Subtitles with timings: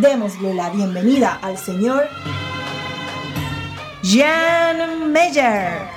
[0.00, 2.06] Démosle la bienvenida al señor
[4.02, 5.96] Jan Meyer.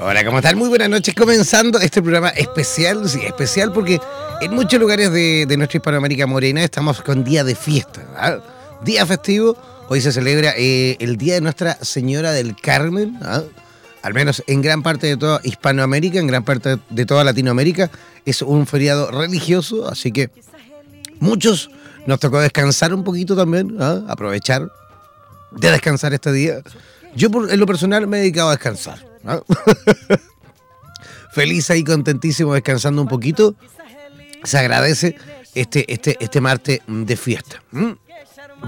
[0.00, 0.56] Hola, ¿cómo están?
[0.56, 1.12] Muy buenas noches.
[1.12, 4.00] Comenzando este programa especial, sí, especial porque
[4.40, 8.38] en muchos lugares de, nuestra Hispanoamérica Morena estamos con día de fiesta, ¿ah?
[8.84, 9.56] día festivo.
[9.88, 13.42] Hoy se celebra eh, el Día de Nuestra Señora del Carmen, ¿ah?
[14.02, 17.90] al menos en gran parte de toda Hispanoamérica, en gran parte de toda Latinoamérica.
[18.24, 20.30] Es un feriado religioso, así que
[21.18, 21.70] muchos
[22.06, 24.02] nos tocó descansar un poquito también, ¿ah?
[24.06, 24.70] aprovechar
[25.50, 26.60] de descansar este día.
[27.16, 29.07] Yo en lo personal me he dedicado a descansar.
[31.32, 33.54] Feliz ahí, contentísimo, descansando un poquito
[34.44, 35.16] se agradece
[35.54, 37.62] este, este, este martes de fiesta.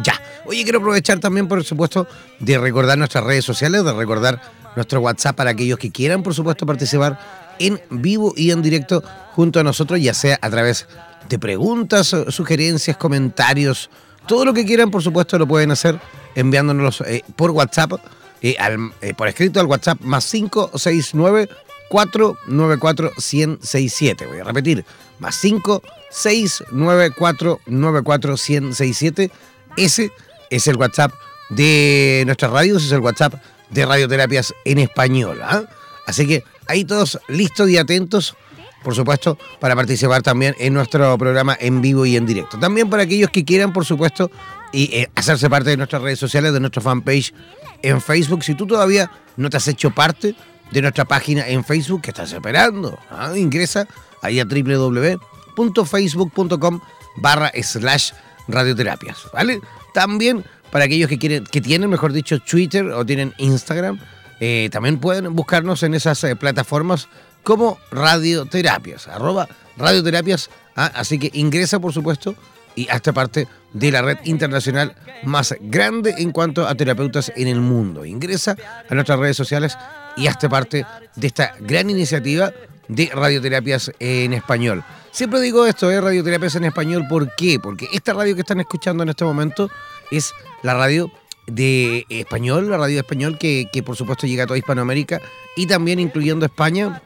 [0.05, 0.21] Ya.
[0.47, 2.06] Oye, quiero aprovechar también, por supuesto,
[2.38, 4.41] de recordar nuestras redes sociales, de recordar
[4.77, 7.19] nuestro WhatsApp para aquellos que quieran, por supuesto, participar
[7.59, 10.87] en vivo y en directo junto a nosotros, ya sea a través
[11.28, 13.91] de preguntas, sugerencias, comentarios,
[14.27, 15.99] todo lo que quieran, por supuesto, lo pueden hacer
[16.34, 17.93] enviándonos eh, por WhatsApp,
[18.42, 21.48] eh, por escrito al WhatsApp más 569
[21.90, 24.26] 494 1067.
[24.26, 24.84] Voy a repetir,
[25.18, 29.30] más 5 694 94 1067.
[29.76, 30.12] Ese
[30.50, 31.12] es el WhatsApp
[31.50, 33.34] de nuestras radios, es el WhatsApp
[33.70, 35.40] de Radioterapias en Español.
[35.42, 35.64] ¿ah?
[36.06, 38.36] Así que ahí todos listos y atentos,
[38.82, 42.58] por supuesto, para participar también en nuestro programa en vivo y en directo.
[42.58, 44.30] También para aquellos que quieran, por supuesto,
[44.72, 47.34] y eh, hacerse parte de nuestras redes sociales, de nuestra fanpage
[47.82, 48.44] en Facebook.
[48.44, 50.34] Si tú todavía no te has hecho parte,
[50.70, 52.98] de nuestra página en Facebook que estás esperando.
[53.10, 53.32] ¿ah?
[53.36, 53.88] Ingresa
[54.22, 56.80] ahí a www.facebook.com
[57.16, 58.12] barra slash
[58.48, 59.60] radioterapias, ¿vale?
[59.92, 63.98] También para aquellos que quieren, que tienen, mejor dicho, Twitter o tienen Instagram,
[64.38, 67.08] eh, también pueden buscarnos en esas eh, plataformas
[67.42, 70.50] como radioterapias, arroba radioterapias.
[70.76, 70.92] ¿ah?
[70.94, 72.36] Así que ingresa, por supuesto,
[72.80, 77.60] y hazte parte de la red internacional más grande en cuanto a terapeutas en el
[77.60, 78.06] mundo.
[78.06, 78.56] Ingresa
[78.88, 79.76] a nuestras redes sociales
[80.16, 82.50] y hazte parte de esta gran iniciativa
[82.88, 84.82] de radioterapias en español.
[85.10, 86.00] Siempre digo esto, ¿eh?
[86.00, 87.60] radioterapias en español, ¿por qué?
[87.60, 89.70] Porque esta radio que están escuchando en este momento
[90.10, 90.32] es
[90.62, 91.12] la radio
[91.46, 95.20] de español, la radio de español que, que por supuesto llega a toda Hispanoamérica
[95.54, 97.02] y también incluyendo España.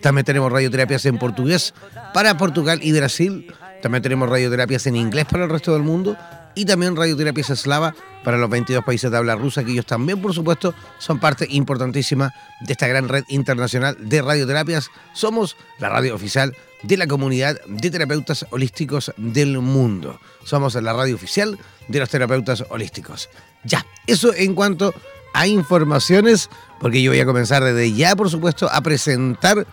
[0.00, 1.72] También tenemos radioterapias en portugués
[2.12, 3.54] para Portugal y Brasil.
[3.84, 6.16] También tenemos radioterapias en inglés para el resto del mundo
[6.54, 7.94] y también radioterapias eslava
[8.24, 12.32] para los 22 países de habla rusa, que ellos también, por supuesto, son parte importantísima
[12.62, 14.88] de esta gran red internacional de radioterapias.
[15.12, 20.18] Somos la radio oficial de la comunidad de terapeutas holísticos del mundo.
[20.44, 23.28] Somos la radio oficial de los terapeutas holísticos.
[23.64, 24.94] Ya, eso en cuanto
[25.34, 26.48] a informaciones,
[26.80, 29.66] porque yo voy a comenzar desde ya, por supuesto, a presentar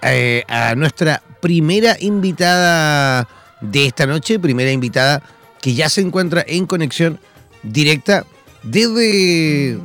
[0.00, 3.28] eh, a nuestra primera invitada
[3.60, 5.22] de esta noche, primera invitada
[5.60, 7.18] que ya se encuentra en conexión
[7.62, 8.24] directa
[8.62, 9.78] desde...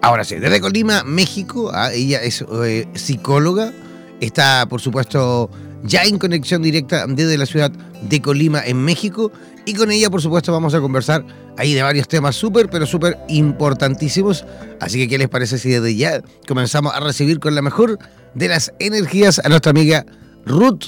[0.00, 1.70] Ahora sí, desde Colima, México.
[1.74, 3.72] Ah, ella es eh, psicóloga.
[4.20, 5.50] Está, por supuesto,
[5.82, 7.70] ya en conexión directa desde la ciudad
[8.02, 9.32] de Colima, en México.
[9.66, 11.24] Y con ella, por supuesto, vamos a conversar
[11.56, 14.44] ahí de varios temas súper, pero súper importantísimos.
[14.80, 17.98] Así que, ¿qué les parece si desde ya comenzamos a recibir con la mejor
[18.34, 20.06] de las energías a nuestra amiga
[20.46, 20.86] Ruth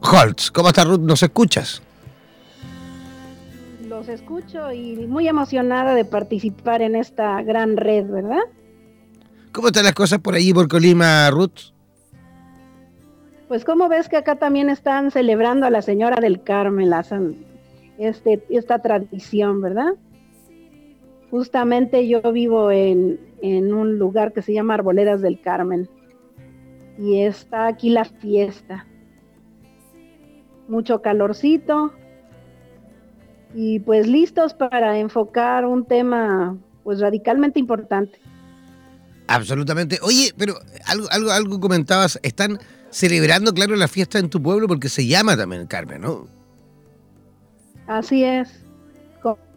[0.00, 0.50] Holtz?
[0.50, 1.00] ¿Cómo está Ruth?
[1.00, 1.82] ¿Nos escuchas?
[3.86, 8.40] Los escucho y muy emocionada de participar en esta gran red, ¿verdad?
[9.52, 11.72] ¿Cómo están las cosas por allí, por Colima, Ruth?
[13.48, 17.04] Pues como ves que acá también están celebrando a la Señora del Carmen, la,
[17.98, 19.94] este, esta tradición, ¿verdad?
[21.30, 25.88] Justamente yo vivo en, en un lugar que se llama Arboledas del Carmen
[26.96, 28.86] y está aquí la fiesta.
[30.70, 31.92] Mucho calorcito
[33.54, 38.18] y pues listos para enfocar un tema pues radicalmente importante.
[39.26, 39.98] Absolutamente.
[40.02, 40.54] Oye, pero
[40.86, 42.58] algo, algo, algo comentabas, están
[42.90, 46.26] celebrando, claro, la fiesta en tu pueblo porque se llama también Carmen, ¿no?
[47.86, 48.64] Así es.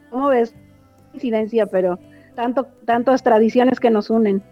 [0.09, 0.53] ¿Cómo ves?
[1.11, 1.99] Coincidencia, pero
[2.35, 4.43] tanto, tantas tradiciones que nos unen.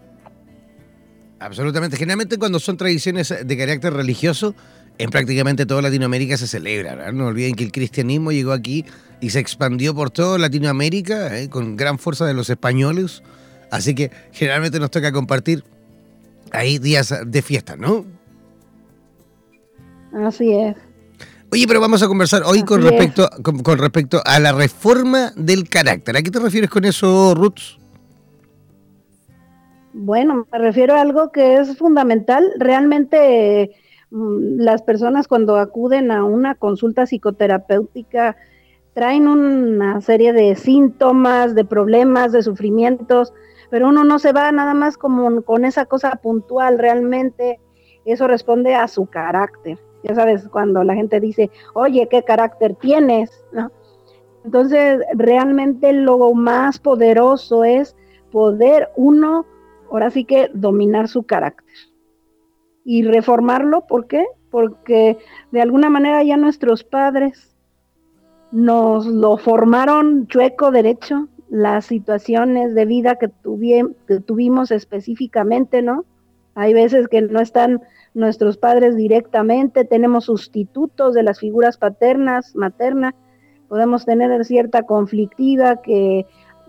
[1.41, 1.97] Absolutamente.
[1.97, 4.55] Generalmente cuando son tradiciones de carácter religioso,
[4.97, 7.11] en prácticamente toda Latinoamérica se celebra.
[7.11, 8.85] No olviden que el cristianismo llegó aquí
[9.19, 11.49] y se expandió por toda Latinoamérica ¿eh?
[11.49, 13.21] con gran fuerza de los españoles
[13.71, 15.63] Así que generalmente nos toca compartir
[16.51, 18.05] ahí días de fiesta, ¿no?
[20.25, 20.75] Así es.
[21.51, 26.17] Oye, pero vamos a conversar hoy con respecto, con, respecto a la reforma del carácter.
[26.17, 27.80] ¿A qué te refieres con eso, Ruth?
[29.93, 32.51] Bueno, me refiero a algo que es fundamental.
[32.57, 33.71] Realmente
[34.09, 38.37] mm, las personas cuando acuden a una consulta psicoterapéutica
[38.93, 43.33] traen una serie de síntomas, de problemas, de sufrimientos
[43.71, 47.59] pero uno no se va nada más como con esa cosa puntual, realmente
[48.05, 49.79] eso responde a su carácter.
[50.03, 53.31] Ya sabes, cuando la gente dice, oye, ¿qué carácter tienes?
[54.43, 57.95] Entonces, realmente lo más poderoso es
[58.29, 59.45] poder uno,
[59.91, 61.75] ahora sí que dominar su carácter
[62.83, 63.85] y reformarlo.
[63.87, 64.25] ¿Por qué?
[64.49, 65.17] Porque
[65.51, 67.55] de alguna manera ya nuestros padres
[68.51, 73.29] nos lo formaron chueco derecho, las situaciones de vida que,
[74.19, 76.05] tuvimos específicamente, ¿no?
[76.55, 77.81] Hay veces que no están
[78.13, 83.13] nuestros padres directamente, tenemos sustitutos de las figuras paternas, maternas,
[83.69, 86.25] podemos tener cierta conflictiva que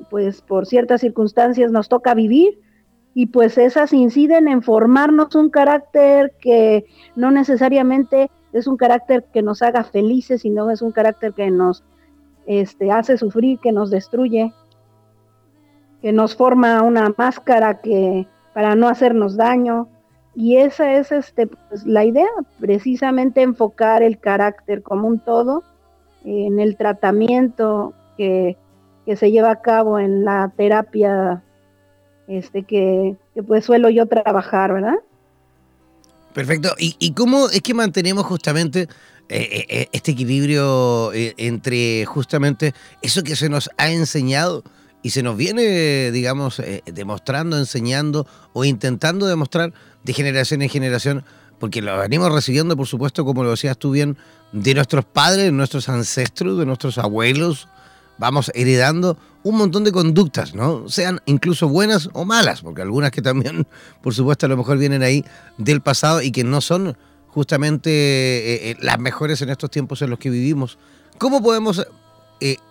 [0.09, 2.61] pues por ciertas circunstancias nos toca vivir
[3.15, 9.43] y pues esas inciden en formarnos un carácter que no necesariamente es un carácter que
[9.43, 11.85] nos haga felices, sino es un carácter que nos
[12.47, 14.53] este, hace sufrir, que nos destruye
[16.03, 19.89] que nos forma una máscara que para no hacernos daño.
[20.35, 22.29] Y esa es este, pues, la idea,
[22.59, 25.63] precisamente enfocar el carácter como un todo
[26.25, 28.59] en el tratamiento que,
[29.17, 31.43] se lleva a cabo en la terapia
[32.29, 33.17] este, que,
[33.47, 34.97] pues suelo yo trabajar, ¿verdad?
[36.33, 36.75] Perfecto.
[36.79, 38.89] ¿Y, cómo es que mantenemos justamente eh,
[39.29, 44.63] eh, eh, este equilibrio entre justamente eso que se nos ha enseñado?
[45.05, 49.73] y se nos viene, digamos, demostrando, enseñando o intentando demostrar
[50.05, 51.25] de generación en generación,
[51.59, 54.17] porque lo venimos recibiendo, por supuesto, como lo decías tú bien,
[54.53, 57.67] de nuestros padres, de nuestros ancestros, de nuestros abuelos.
[58.19, 60.89] Vamos heredando un montón de conductas, ¿no?
[60.89, 63.67] Sean incluso buenas o malas, porque algunas que también,
[64.03, 65.25] por supuesto, a lo mejor vienen ahí
[65.59, 66.97] del pasado y que no son
[67.29, 70.79] justamente eh, eh, las mejores en estos tiempos en los que vivimos.
[71.19, 71.87] ¿Cómo podemos,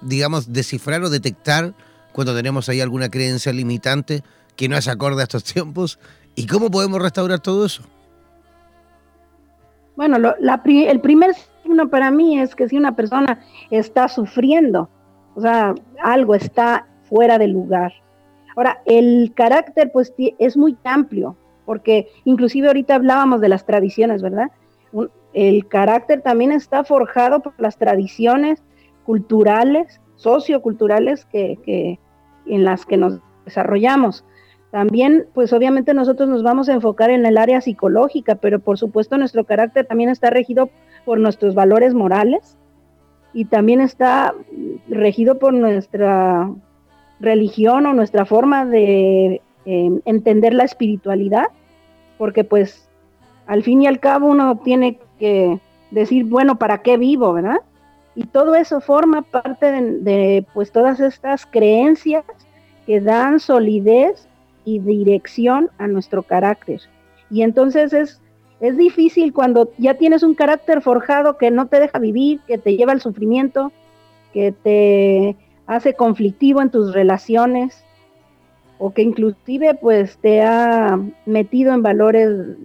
[0.02, 1.74] digamos, descifrar o detectar
[2.12, 4.24] cuando tenemos ahí alguna creencia limitante
[4.56, 6.00] que no es acorde a estos tiempos?
[6.36, 7.84] ¿Y cómo podemos restaurar todo eso?
[9.96, 11.32] Bueno, el primer
[11.64, 14.90] signo para mí es que si una persona está sufriendo,
[15.36, 17.94] o sea, algo está fuera de lugar.
[18.56, 21.36] Ahora, el carácter pues es muy amplio,
[21.66, 24.52] porque inclusive ahorita hablábamos de las tradiciones, ¿verdad?
[25.34, 28.62] el carácter también está forjado por las tradiciones
[29.06, 32.00] culturales socioculturales que,
[32.46, 34.26] en las que nos desarrollamos.
[34.72, 39.18] También, pues obviamente nosotros nos vamos a enfocar en el área psicológica, pero por supuesto
[39.18, 40.70] nuestro carácter también está regido
[41.06, 42.58] por nuestros valores morales
[43.34, 44.34] y también está
[44.90, 46.50] regido por nuestra
[47.20, 51.46] religión o nuestra forma de eh, entender la espiritualidad,
[52.18, 52.90] porque pues
[53.48, 55.60] al fin y al cabo uno tiene que
[55.92, 57.62] decir, bueno, ¿para qué vivo, verdad?
[58.16, 62.26] Y todo eso forma parte de, pues todas estas creencias
[62.86, 64.28] que dan solidez
[64.66, 66.82] y dirección a nuestro carácter.
[67.30, 68.22] Y entonces es
[68.62, 72.78] es difícil cuando ya tienes un carácter forjado que no te deja vivir, que te
[72.78, 73.72] lleva al sufrimiento,
[74.34, 77.84] que te hace conflictivo en tus relaciones
[78.78, 82.58] o que inclusive pues te ha metido en valores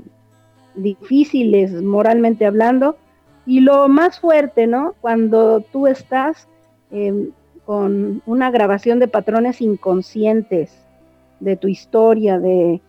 [0.75, 2.97] difíciles moralmente hablando.
[3.47, 4.95] Y lo más fuerte, ¿no?
[5.01, 6.47] Cuando tú estás
[6.91, 7.31] em,
[7.65, 10.77] con una grabación de patrones inconscientes
[11.41, 12.81] de tu historia, de,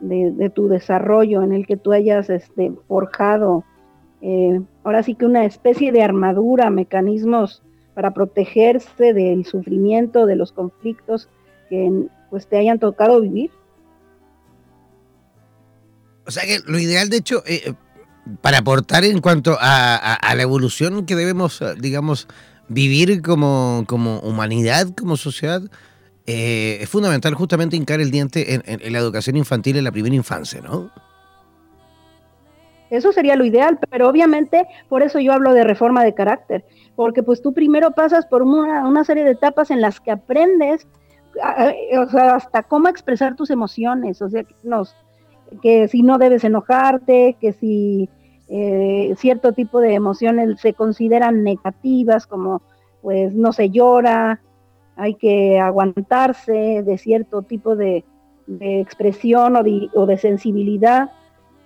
[0.00, 3.64] de, tu desarrollo en el que tú hayas este, forjado,
[4.22, 7.62] eh, ahora sí que una especie de armadura, mecanismos
[7.94, 11.28] para protegerse del sufrimiento, de los conflictos
[11.68, 13.50] que pues te hayan tocado vivir.
[16.26, 17.74] O sea que lo ideal, de hecho, eh,
[18.40, 22.28] para aportar en cuanto a, la evolución que debemos, digamos,
[22.68, 25.62] vivir como, como humanidad, como sociedad,
[26.32, 30.60] eh, es fundamental justamente hincar el diente en, la educación infantil en la primera infancia,
[30.60, 30.88] ¿no?
[32.88, 37.24] Eso sería lo ideal, pero obviamente por eso yo hablo de reforma de carácter, porque
[37.24, 40.86] pues tú primero pasas por una, serie de etapas en las que aprendes
[41.34, 44.44] o sea, hasta cómo expresar tus emociones, o sea,
[45.60, 48.08] que si no debes enojarte, que si
[48.48, 52.62] eh, cierto tipo de emociones se consideran negativas, como
[53.02, 54.40] pues no se llora,
[55.00, 58.04] hay que aguantarse de cierto tipo de,
[58.60, 61.10] expresión o de, sensibilidad.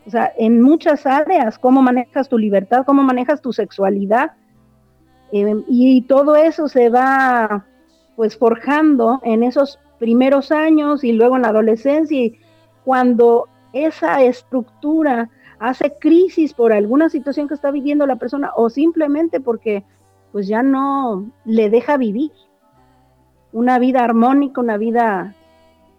[0.06, 4.32] O sea, en muchas áreas, cómo manejas tu libertad, cómo manejas tu sexualidad.
[5.32, 7.66] Eh, y todo eso se va
[8.14, 12.16] pues forjando en esos primeros años y luego en la adolescencia.
[12.16, 12.38] Y
[12.84, 19.40] cuando esa estructura hace crisis por alguna situación que está viviendo la persona o simplemente
[19.40, 19.82] porque
[20.30, 22.30] pues ya no le deja vivir
[23.54, 25.32] una vida armónica, una vida,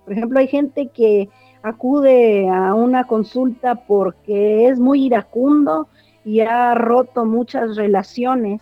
[0.03, 1.29] por ejemplo, hay gente que
[1.63, 5.87] acude a una consulta porque es muy iracundo
[6.25, 8.61] y ha roto muchas relaciones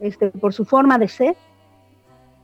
[0.00, 1.36] este, por su forma de ser.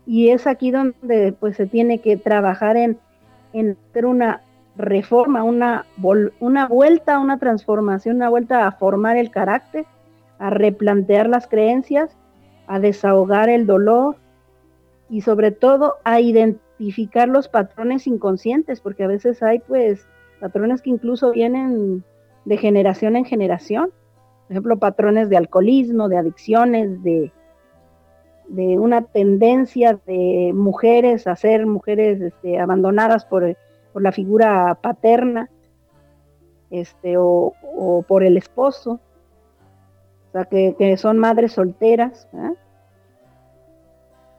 [0.06, 2.98] Y es aquí donde pues se tiene que trabajar en,
[3.54, 4.42] en hacer una
[4.76, 5.86] reforma, una,
[6.38, 9.86] una vuelta, una transformación, una vuelta a formar el carácter,
[10.38, 12.10] a replantear las creencias,
[12.66, 14.16] a desahogar el dolor,
[15.10, 20.06] y sobre todo a identificar los patrones inconscientes, porque a veces hay pues
[20.40, 22.04] patrones que incluso vienen
[22.44, 23.90] de generación en generación,
[24.46, 27.32] por ejemplo, patrones de alcoholismo, de adicciones, de,
[28.48, 33.56] de una tendencia de mujeres a ser mujeres este, abandonadas por,
[33.92, 35.50] por, la figura paterna
[36.70, 37.52] este, o,
[38.08, 39.00] por el esposo,
[40.28, 42.28] o sea, que, son madres solteras.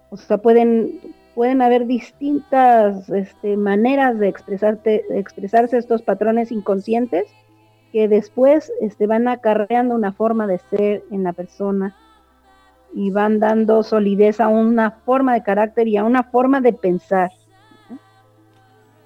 [0.09, 7.25] O sea, pueden, pueden haber distintas este, maneras de, expresarte, expresarse estos patrones inconscientes
[7.91, 11.95] que después este, van acarreando una forma de ser en la persona
[12.93, 17.31] y van dando solidez a una forma de carácter y a una forma de pensar.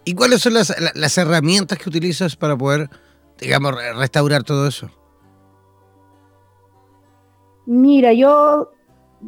[0.05, 2.89] ¿Y cuáles son las, las herramientas que utilizas para poder,
[3.39, 4.89] digamos, restaurar todo eso?
[7.65, 8.71] Mira, yo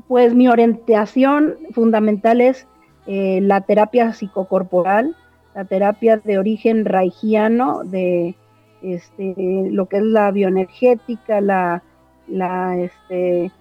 [0.08, 2.68] pues mi orientación fundamental es
[3.08, 5.16] eh, la terapia psicocorporal,
[5.54, 8.36] la terapia de origen raigiano, de
[8.82, 9.36] este,
[9.72, 11.84] lo que es la bioenergética, la,
[12.28, 13.52] la, este,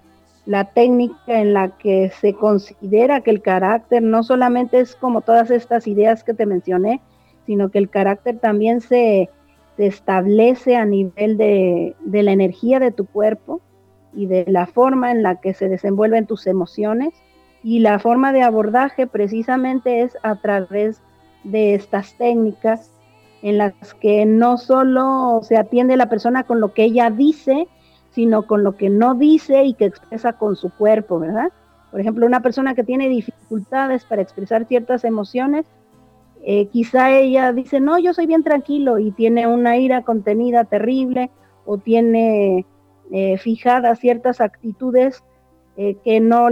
[0.46, 5.50] la técnica en la que se considera que el carácter no solamente es como todas
[5.50, 7.00] estas ideas que te mencioné,
[7.46, 9.30] sino que el carácter también se,
[9.76, 13.60] establece a nivel de, de la energía de tu cuerpo,
[14.14, 17.14] y de la forma en la que se desenvuelven tus emociones.
[17.62, 21.00] Y la forma de abordaje precisamente es a través
[21.44, 22.90] de estas técnicas
[23.42, 27.68] en las que no solo se atiende la persona con lo que ella dice,
[28.10, 31.52] sino con lo que no dice y que expresa con su cuerpo, ¿verdad?
[31.90, 35.66] Por ejemplo, una persona que tiene dificultades para expresar ciertas emociones,
[36.42, 41.30] eh, quizá ella dice, no, yo soy bien tranquilo y tiene una ira contenida terrible
[41.66, 42.66] o tiene
[43.16, 45.22] eh, fijadas ciertas actitudes
[45.76, 46.48] eh, que, no,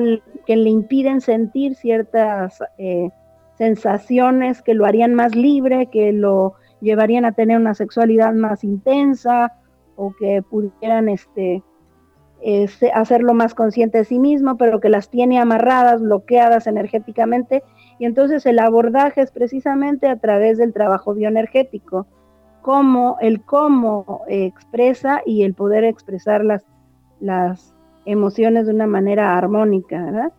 [0.47, 3.09] que le impiden sentir ciertas eh,
[3.59, 9.55] sensaciones que lo harían más libre, que lo llevarían a tener una sexualidad más intensa
[9.97, 11.65] o que pudieran este,
[12.95, 17.65] hacerlo más consciente de sí mismo, pero que las tiene amarradas, bloqueadas energéticamente.
[17.99, 22.07] Y entonces el abordaje es precisamente a través del trabajo bioenergético
[22.63, 26.65] cómo, el cómo expresa y el poder expresar las,
[27.21, 27.75] las
[28.07, 30.33] emociones de una manera armónica, ¿verdad?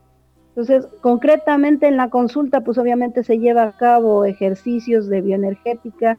[0.50, 6.18] Entonces, concretamente en la consulta, pues obviamente se lleva a cabo ejercicios de bioenergética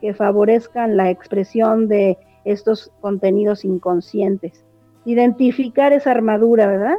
[0.00, 4.64] que favorezcan la expresión de estos contenidos inconscientes.
[5.04, 6.96] Identificar esa armadura, ¿verdad?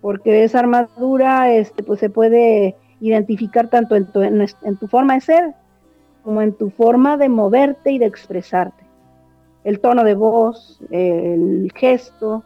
[0.00, 5.54] Porque esa armadura este, pues, se puede identificar tanto en tu forma de ser
[6.22, 8.84] como en tu forma de moverte y de expresarte.
[9.64, 12.44] El tono de voz, el gesto,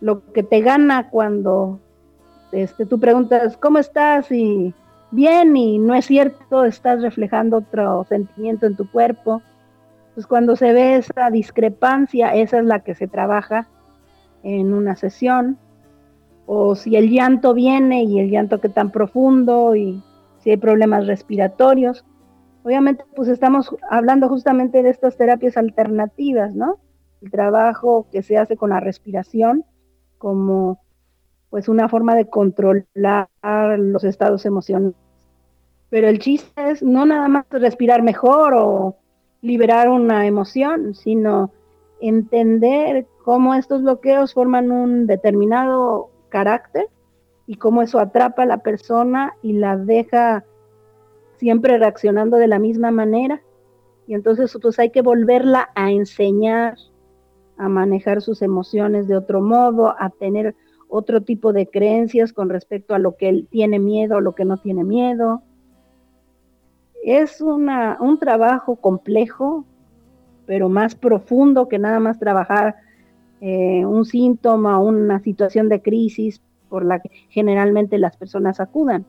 [0.00, 1.78] lo que te gana cuando
[2.52, 4.30] este, tú preguntas, ¿cómo estás?
[4.30, 4.74] Y
[5.10, 9.42] bien, y no es cierto, estás reflejando otro sentimiento en tu cuerpo.
[10.14, 13.68] Pues cuando se ve esa discrepancia, esa es la que se trabaja
[14.42, 15.56] en una sesión.
[16.46, 20.02] O si el llanto viene y el llanto que tan profundo y
[20.40, 22.04] si hay problemas respiratorios.
[22.64, 26.78] Obviamente, pues estamos hablando justamente de estas terapias alternativas, ¿no?
[27.20, 29.64] El trabajo que se hace con la respiración
[30.18, 30.80] como
[31.50, 33.28] pues una forma de controlar
[33.78, 34.96] los estados emocionales.
[35.90, 38.96] Pero el chiste es no nada más respirar mejor o
[39.42, 41.50] liberar una emoción, sino
[42.00, 46.86] entender cómo estos bloqueos forman un determinado carácter
[47.46, 50.44] y cómo eso atrapa a la persona y la deja
[51.42, 53.42] siempre reaccionando de la misma manera.
[54.06, 56.76] Y entonces pues hay que volverla a enseñar
[57.56, 60.54] a manejar sus emociones de otro modo, a tener
[60.88, 64.44] otro tipo de creencias con respecto a lo que él tiene miedo o lo que
[64.44, 65.42] no tiene miedo.
[67.02, 69.64] Es una, un trabajo complejo,
[70.46, 72.76] pero más profundo que nada más trabajar
[73.40, 79.06] eh, un síntoma, una situación de crisis por la que generalmente las personas acudan.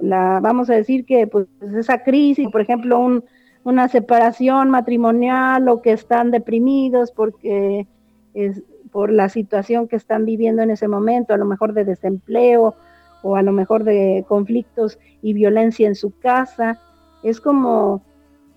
[0.00, 1.46] La, vamos a decir que pues,
[1.76, 3.24] esa crisis, por ejemplo, un,
[3.64, 7.86] una separación matrimonial o que están deprimidos porque
[8.34, 12.74] es, por la situación que están viviendo en ese momento, a lo mejor de desempleo
[13.22, 16.78] o a lo mejor de conflictos y violencia en su casa,
[17.22, 18.02] es como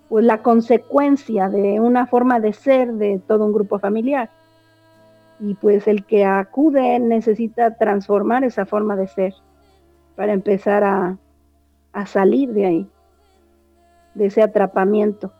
[0.08, 4.30] pues, la consecuencia de una forma de ser de todo un grupo familiar.
[5.40, 9.34] Y pues el que acude necesita transformar esa forma de ser
[10.16, 11.16] para empezar a,
[11.92, 12.90] a salir de ahí
[14.14, 15.32] de ese atrapamiento.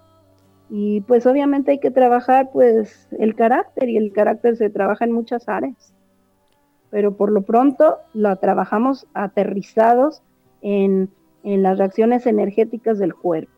[0.71, 5.13] Y pues obviamente hay que trabajar pues el carácter y el carácter se trabaja en
[5.13, 5.93] muchas áreas.
[6.91, 10.23] Pero por lo pronto lo trabajamos aterrizados
[10.63, 11.11] en,
[11.43, 13.53] en las reacciones energéticas del cuerpo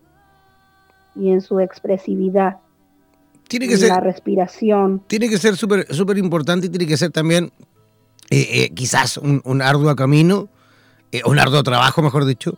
[1.15, 2.59] y en su expresividad.
[3.49, 5.03] Tiene que ser, la respiración.
[5.09, 7.51] Tiene que ser súper súper importante y tiene que ser también
[8.31, 10.49] eh, eh, quizás un, un, arduo camino,
[11.11, 12.57] eh, un arduo trabajo, mejor dicho.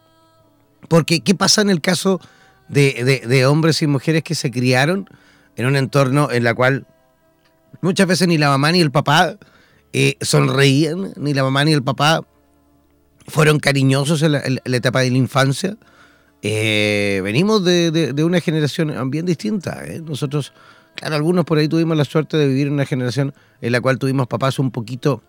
[0.88, 2.20] Porque, ¿qué pasa en el caso
[2.68, 5.08] de, hombres y mujeres que se criaron
[5.56, 6.86] en un entorno en la cual
[7.80, 9.36] muchas veces ni la mamá ni el papá
[9.92, 12.22] eh, sonreían, ni la mamá ni el papá
[13.26, 15.76] fueron cariñosos en la, etapa de la infancia.
[16.40, 19.84] Eh, venimos de, una generación bien distinta.
[19.84, 20.00] ¿eh?
[20.00, 20.52] Nosotros,
[20.94, 23.98] claro, algunos por ahí tuvimos la suerte de vivir en una generación en la cual
[23.98, 25.22] tuvimos papás un poquito,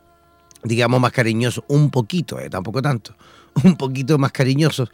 [0.63, 3.15] digamos, más cariñosos, un poquito, tampoco tanto,
[3.63, 4.91] un poquito más cariñosos,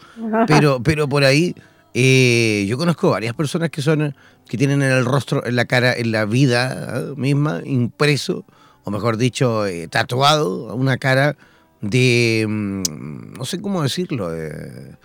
[0.47, 1.55] pero, pero por ahí
[1.93, 4.15] eh, yo conozco varias personas que son
[4.47, 7.13] que tienen en el rostro, en la cara, en la vida ¿eh?
[7.15, 8.45] misma, impreso,
[8.83, 11.37] o mejor dicho, eh, tatuado, una cara
[11.81, 14.97] de, mm, no sé cómo decirlo, de,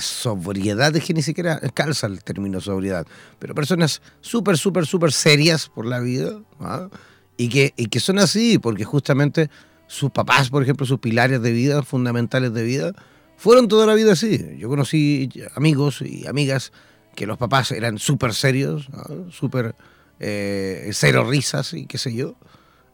[0.00, 3.06] sobriedad, de que ni siquiera calza el término sobriedad,
[3.38, 6.88] pero personas súper, súper, súper serias por la vida, ¿ah?
[7.36, 9.48] y, que, y que son así, porque justamente
[9.86, 12.92] sus papás, por ejemplo, sus pilares de vida, fundamentales de vida,
[13.36, 14.56] fueron toda la vida así.
[14.58, 16.72] Yo conocí amigos y amigas
[17.14, 18.88] que los papás eran súper serios,
[19.30, 19.74] súper
[20.18, 22.34] eh, cero risas y qué sé yo.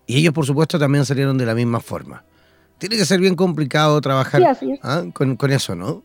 [0.07, 2.25] Y ellos, por supuesto, también salieron de la misma forma.
[2.79, 4.43] Tiene que ser bien complicado trabajar
[4.83, 5.05] ¿ah?
[5.13, 6.03] con, con, eso, ¿no?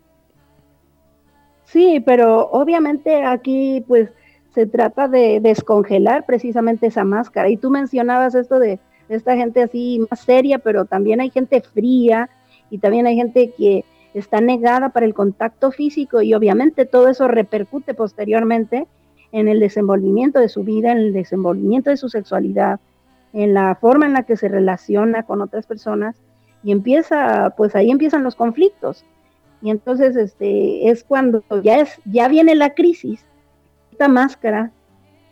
[1.66, 4.10] Sí, pero obviamente aquí pues
[4.54, 7.50] se trata de descongelar precisamente esa máscara.
[7.50, 12.30] Y tú mencionabas esto de esta gente así más seria, pero también hay gente fría
[12.70, 17.28] y también hay gente que está negada para el contacto físico y obviamente todo eso
[17.28, 18.88] repercute posteriormente
[19.32, 22.80] en el desenvolvimiento de su vida, en el desenvolvimiento de su sexualidad,
[23.34, 26.16] en la forma en la que se relaciona con otras personas
[26.64, 29.06] y empieza, pues ahí empiezan los conflictos.
[29.62, 33.26] Y entonces este es cuando ya es ya viene la crisis.
[33.92, 34.72] Esta máscara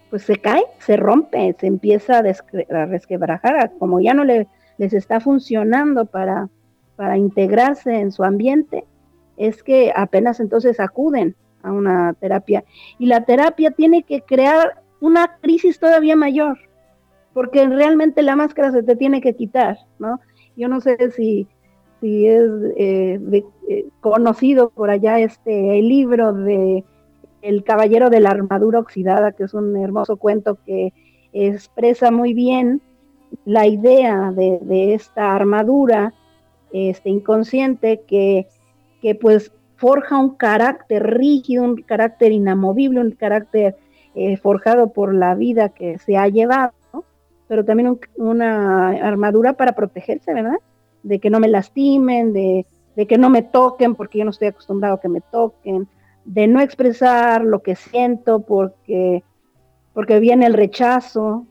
[0.10, 4.94] pues se cae, se rompe, se empieza a, a resquebrajar, como ya no le, les
[4.94, 6.50] está funcionando para
[6.96, 8.86] para integrarse en su ambiente,
[9.38, 12.63] es que apenas entonces acuden a una terapia.
[13.00, 16.58] Y la terapia tiene que crear una crisis todavía mayor,
[17.34, 20.20] porque realmente la máscara se te tiene que quitar, ¿no?
[20.56, 21.48] Yo no sé si,
[22.00, 23.20] si es eh,
[23.70, 26.86] eh, conocido por allá este el libro de
[27.46, 30.94] El Caballero de la Armadura Oxidada, que es un hermoso cuento que
[31.32, 32.82] expresa muy bien
[33.44, 36.14] la idea de, esta armadura
[36.72, 38.48] este, inconsciente que,
[39.02, 43.76] que, pues forja un carácter rígido, un carácter inamovible, un carácter
[44.16, 46.74] eh, forjado por la vida que se ha llevado,
[47.48, 50.58] pero también una armadura para protegerse, ¿verdad?
[51.04, 54.48] De que no me lastimen, de, de que no me toquen porque yo no estoy
[54.48, 55.88] acostumbrado a que me toquen,
[56.26, 59.24] de no expresar lo que siento porque,
[59.94, 61.46] porque viene el rechazo,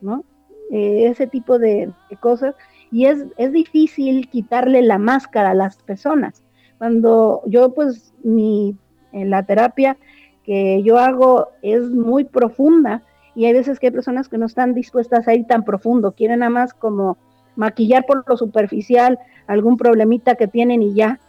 [0.00, 0.24] ¿no?
[0.70, 2.54] Eh, ese tipo de, cosas.
[2.90, 6.42] Y es, es difícil quitarle la máscara a las personas.
[6.78, 8.76] Cuando yo, pues, mi,
[9.12, 9.96] la terapia
[10.44, 13.02] que yo hago es muy profunda
[13.34, 16.40] y hay veces que hay personas que no están dispuestas a ir tan profundo, quieren
[16.40, 17.18] nada más como
[17.54, 21.20] maquillar por lo superficial algún problemita que tienen y ya,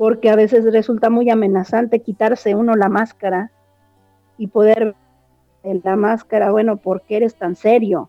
[0.00, 3.50] porque a veces resulta muy amenazante quitarse uno la máscara
[4.38, 4.94] y poder
[5.62, 8.08] en la máscara, bueno, ¿por qué eres tan serio?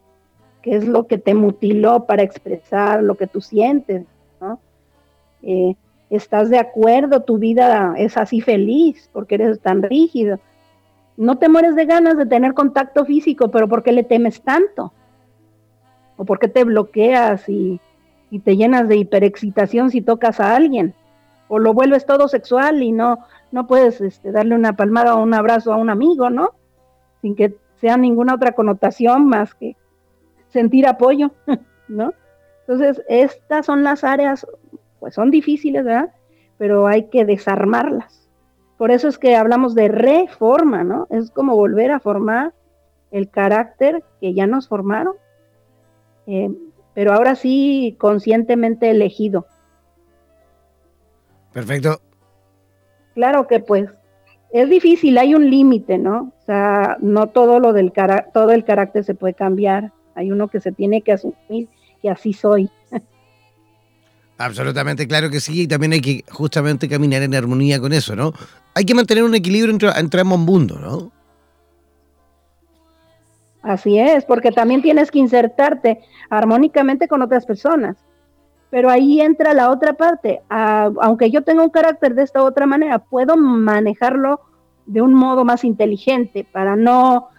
[0.61, 4.05] ¿Qué es lo que te mutiló para expresar lo que tú sientes?
[5.41, 5.75] Eh,
[6.09, 7.23] ¿Estás de acuerdo?
[7.23, 10.39] ¿Tu vida es así feliz porque eres tan rígido?
[11.17, 14.93] No te mueres de ganas de tener contacto físico, pero ¿por qué le temes tanto?
[16.15, 17.81] ¿O por qué te bloqueas y,
[18.29, 20.95] y te llenas de hiperexcitación si tocas a alguien?
[21.53, 25.33] O lo vuelves todo sexual y no, no puedes este, darle una palmada o un
[25.33, 26.51] abrazo a un amigo, ¿no?
[27.21, 29.75] Sin que sea ninguna otra connotación más que
[30.47, 31.31] sentir apoyo,
[31.89, 32.13] ¿no?
[32.61, 34.47] Entonces, estas son las áreas,
[35.01, 36.13] pues son difíciles, ¿verdad?
[36.57, 38.29] Pero hay que desarmarlas.
[38.77, 41.07] Por eso es que hablamos de reforma, ¿no?
[41.09, 42.53] Es como volver a formar
[43.11, 45.15] el carácter que ya nos formaron,
[46.27, 46.49] eh,
[46.93, 49.47] pero ahora sí conscientemente elegido.
[51.53, 52.01] Perfecto.
[53.13, 53.89] Claro que pues
[54.51, 56.33] es difícil, hay un límite, ¿no?
[56.41, 57.93] O sea, no todo lo del
[58.33, 59.91] todo el carácter se puede cambiar.
[60.15, 61.69] Hay uno que se tiene que asumir
[62.01, 62.69] que así soy.
[64.37, 68.33] Absolutamente, claro que sí, y también hay que justamente caminar en armonía con eso, ¿no?
[68.73, 71.11] Hay que mantener un equilibrio entre, entre ambos mundos, ¿no?
[73.61, 77.95] Así es, porque también tienes que insertarte armónicamente con otras personas.
[78.71, 80.41] Pero ahí entra la otra parte.
[80.49, 84.41] aunque yo tenga un carácter de esta otra manera, puedo manejarlo
[84.87, 87.29] de un modo más inteligente para no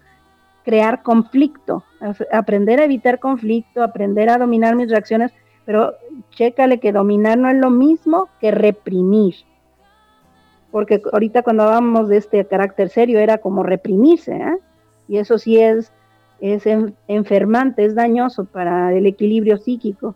[0.64, 1.82] crear conflicto,
[2.30, 5.32] aprender a evitar conflicto, aprender a dominar mis reacciones,
[5.64, 5.94] pero
[6.30, 9.34] chécale que dominar no es lo mismo que reprimir.
[10.70, 14.58] Porque ahorita cuando hablamos de este carácter serio era como reprimirse, ¿eh?
[15.08, 15.92] y eso sí es,
[16.40, 16.62] es
[17.08, 20.14] enfermante, es dañoso para el equilibrio psíquico.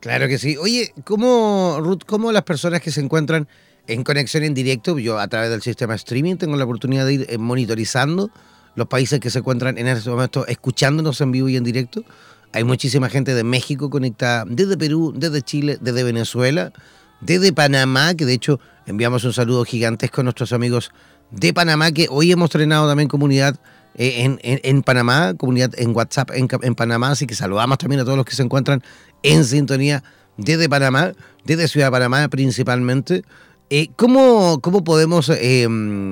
[0.00, 0.56] Claro que sí.
[0.56, 3.48] Oye, ¿cómo, Ruth, cómo las personas que se encuentran
[3.86, 7.26] en conexión en directo, yo a través del sistema streaming tengo la oportunidad de ir
[7.28, 8.30] eh, monitorizando
[8.74, 12.04] los países que se encuentran en este momento escuchándonos en vivo y en directo?
[12.52, 16.72] Hay muchísima gente de México conectada, desde Perú, desde Chile, desde Venezuela,
[17.20, 20.92] desde Panamá, que de hecho enviamos un saludo gigantesco a nuestros amigos
[21.30, 23.58] de Panamá, que hoy hemos estrenado también comunidad
[23.96, 28.04] eh, en, en, Panamá, comunidad en WhatsApp en, en, Panamá, así que saludamos también a
[28.04, 28.82] todos los que se encuentran
[29.22, 30.02] en sintonía
[30.36, 31.12] desde Panamá,
[31.44, 33.22] desde Ciudad de Panamá principalmente.
[33.70, 36.10] Eh, ¿cómo, ¿cómo, podemos, em,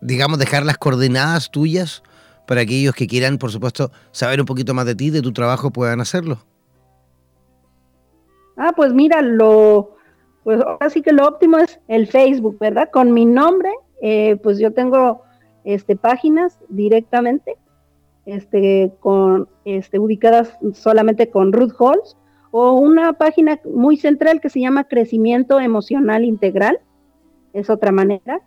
[0.00, 2.02] digamos, dejar las coordenadas tuyas
[2.46, 5.70] para aquellos que quieran, por supuesto, saber un poquito más de ti, de tu trabajo,
[5.70, 6.38] puedan hacerlo?
[8.56, 9.96] Ah, pues mira, lo,
[10.44, 12.90] pues así que lo óptimo es el Facebook, ¿verdad?
[12.92, 13.70] Con mi nombre,
[14.02, 15.22] eh, pues yo tengo
[15.64, 17.56] este, páginas directamente,
[18.26, 22.16] este, con, este, ubicadas solamente con Ruth Halls,
[22.50, 26.80] o una página muy central que se llama Crecimiento Emocional Integral,
[27.52, 28.40] es otra manera.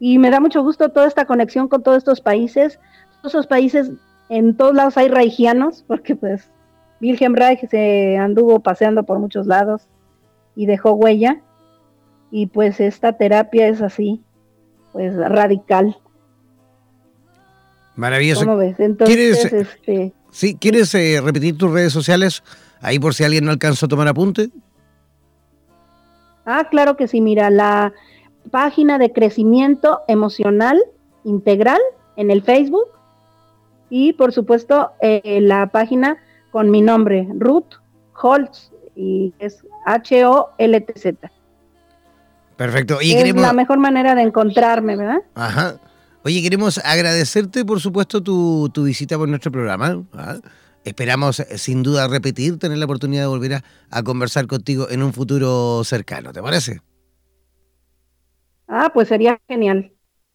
[0.00, 2.78] Y me da mucho gusto toda esta conexión con todos estos países.
[3.20, 3.92] Todos esos países,
[4.28, 6.50] en todos lados hay reichianos, porque pues
[7.00, 9.88] Wilhelm Reich se anduvo paseando por muchos lados
[10.54, 11.42] y dejó huella.
[12.30, 14.22] Y pues esta terapia es así,
[14.92, 15.96] pues radical.
[17.98, 18.46] Maravilloso.
[19.04, 22.44] ¿Quieres, este, sí, ¿quieres eh, repetir tus redes sociales
[22.80, 24.50] ahí por si alguien no alcanzó a tomar apunte?
[26.46, 27.20] Ah, claro que sí.
[27.20, 27.92] Mira, la
[28.52, 30.80] página de crecimiento emocional
[31.24, 31.80] integral
[32.14, 32.86] en el Facebook
[33.90, 36.18] y por supuesto eh, la página
[36.52, 37.74] con mi nombre, Ruth
[38.14, 41.32] Holtz, y es H-O-L-T-Z.
[42.56, 42.98] Perfecto.
[43.02, 45.22] Y es la mejor manera de encontrarme, ¿verdad?
[45.34, 45.80] Ajá.
[46.24, 50.04] Oye, queremos agradecerte, por supuesto, tu, visita por nuestro programa.
[50.12, 50.36] ¿ah?
[50.84, 55.12] Esperamos, eh, sin duda, repetir, tener la oportunidad de volver a, conversar contigo en un
[55.12, 56.32] futuro cercano.
[56.32, 56.80] ¿Te parece?
[58.66, 59.92] Ah, pues sería genial.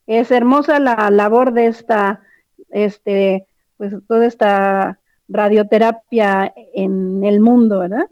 [0.07, 2.21] es hermosa la labor de esta,
[2.69, 3.45] este,
[3.77, 8.07] pues toda esta radioterapia en el mundo, ¿verdad?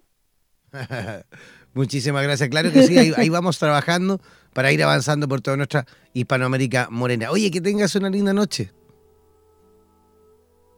[1.74, 2.50] Muchísimas gracias.
[2.50, 4.20] Claro que sí, ahí, vamos trabajando
[4.54, 7.32] para ir avanzando por toda nuestra Hispanoamérica morena.
[7.32, 8.72] Oye, que tengas una linda noche.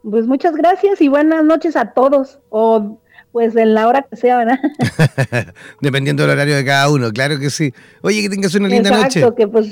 [0.04, 3.00] Pues muchas gracias y buenas noches a todos, o
[3.32, 4.60] pues en la hora que sea, ¿verdad?
[5.82, 7.74] Dependiendo del horario de cada uno, claro que sí.
[8.02, 9.20] Oye, que tengas una linda noche.
[9.20, 9.72] Exacto, que pues...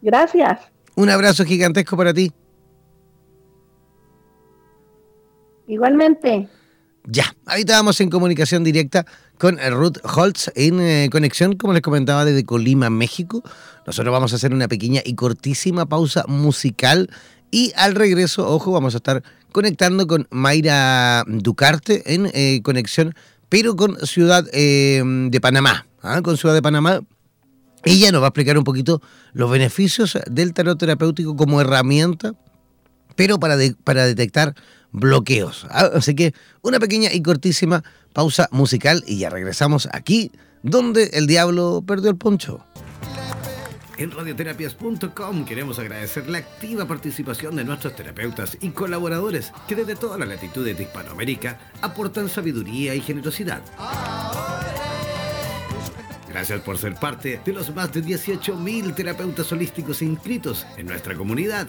[0.00, 0.60] Gracias.
[0.94, 2.32] Un abrazo gigantesco para ti.
[5.68, 6.48] Igualmente.
[7.04, 9.06] Ya, ahorita vamos en comunicación directa
[9.38, 13.42] con Ruth Holtz en eh, conexión, como les comentaba, desde Colima, México.
[13.86, 17.08] Nosotros vamos a hacer una pequeña y cortísima pausa musical
[17.50, 19.22] y al regreso, ojo, vamos a estar
[19.52, 23.14] conectando con Mayra Ducarte en eh, conexión,
[23.48, 25.86] pero con Ciudad eh, de Panamá.
[26.02, 26.20] ¿ah?
[26.22, 27.00] Con Ciudad de Panamá.
[27.84, 29.00] Ella nos va a explicar un poquito
[29.32, 32.34] los beneficios del tarot terapéutico como herramienta,
[33.14, 34.54] pero para, para detectar
[34.90, 35.66] bloqueos.
[35.70, 35.90] ¿ah?
[35.94, 37.84] Así que una pequeña y cortísima
[38.18, 40.32] pausa musical y ya regresamos aquí
[40.64, 42.66] donde el diablo perdió el poncho.
[43.96, 50.18] En radioterapias.com queremos agradecer la activa participación de nuestros terapeutas y colaboradores que desde todas
[50.18, 53.62] las latitudes de Hispanoamérica aportan sabiduría y generosidad.
[56.28, 61.68] Gracias por ser parte de los más de 18.000 terapeutas holísticos inscritos en nuestra comunidad.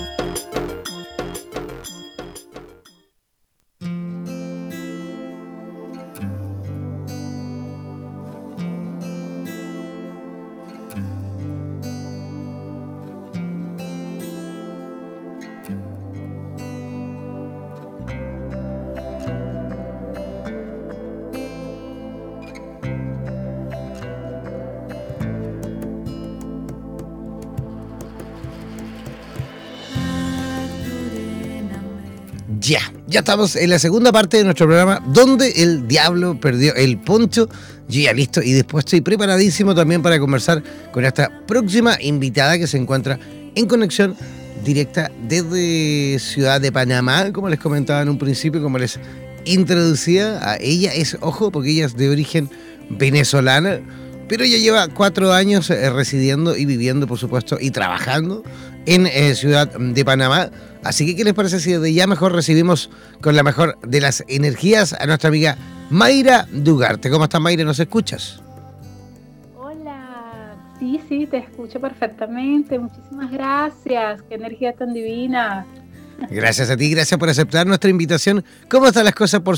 [33.11, 37.49] Ya estamos en la segunda parte de nuestro programa, donde el diablo perdió el poncho.
[37.89, 42.77] Ya listo y después estoy preparadísimo también para conversar con esta próxima invitada que se
[42.77, 43.19] encuentra
[43.53, 44.15] en conexión
[44.63, 48.97] directa desde Ciudad de Panamá, como les comentaba en un principio, como les
[49.43, 50.93] introducía a ella.
[50.93, 52.49] Es, ojo, porque ella es de origen
[52.89, 53.81] venezolana,
[54.29, 58.41] pero ella lleva cuatro años eh, residiendo y viviendo, por supuesto, y trabajando
[58.85, 60.49] en eh, Ciudad de Panamá
[60.83, 62.89] Así que, ¿qué les parece si de ya mejor recibimos
[63.21, 65.57] con la mejor de las energías a nuestra amiga
[65.91, 67.09] Mayra Dugarte?
[67.11, 67.63] ¿Cómo estás, Mayra?
[67.63, 68.41] ¿Nos escuchas?
[69.55, 72.79] Hola, sí, sí, te escucho perfectamente.
[72.79, 74.23] Muchísimas gracias.
[74.23, 75.67] Qué energía tan divina.
[76.31, 78.43] Gracias a ti, gracias por aceptar nuestra invitación.
[78.69, 79.57] ¿Cómo están las cosas por,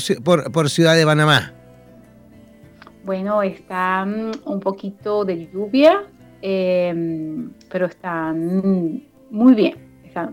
[0.52, 1.52] por, Ciudad de Panamá?
[3.04, 6.04] Bueno, están un poquito de lluvia,
[6.40, 9.83] em, pero están muy bien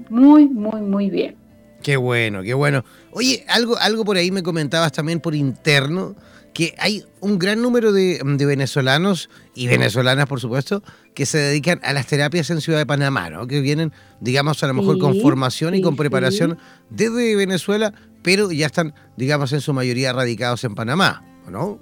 [0.10, 1.36] muy, muy, muy bien.
[1.82, 2.84] Qué bueno, qué bueno.
[3.12, 6.16] Oye, algo, algo por ahí me comentabas también por interno,
[6.54, 11.94] que hay un gran número de, venezolanos y venezolanas, por supuesto, que se dedican a
[11.94, 13.48] las terapias en Ciudad de Panamá, ¿no?
[13.48, 16.58] Que vienen, digamos, a lo mejor con formación y con preparación
[16.90, 21.80] desde Venezuela, pero ya están, digamos, en su mayoría radicados en Panamá, ¿no?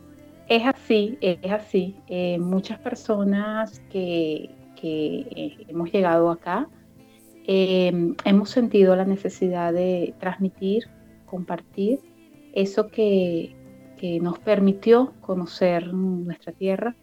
[0.47, 1.95] Es así, es así.
[2.07, 6.67] Eh, muchas personas que, que eh, hemos llegado acá,
[7.51, 10.83] Em, hemos sentido la necesidad de transmitir,
[11.25, 11.99] compartir
[12.53, 13.55] eso que,
[14.21, 16.95] nos permitió conocer nuestra tierra,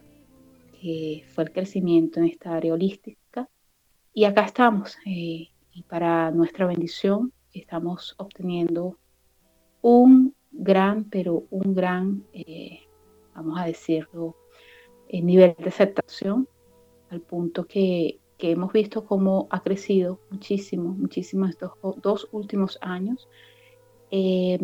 [0.80, 3.48] que fue el crecimiento en esta área holística.
[4.14, 9.00] Y acá estamos, eh, y para nuestra bendición estamos obteniendo
[9.82, 12.82] un gran, pero un gran, eh,
[13.34, 14.36] vamos a decirlo,
[15.08, 16.48] eh, nivel de aceptación,
[17.10, 21.72] al punto que que hemos visto cómo ha crecido muchísimo, muchísimo estos
[22.02, 23.28] dos últimos años,
[24.10, 24.58] eh,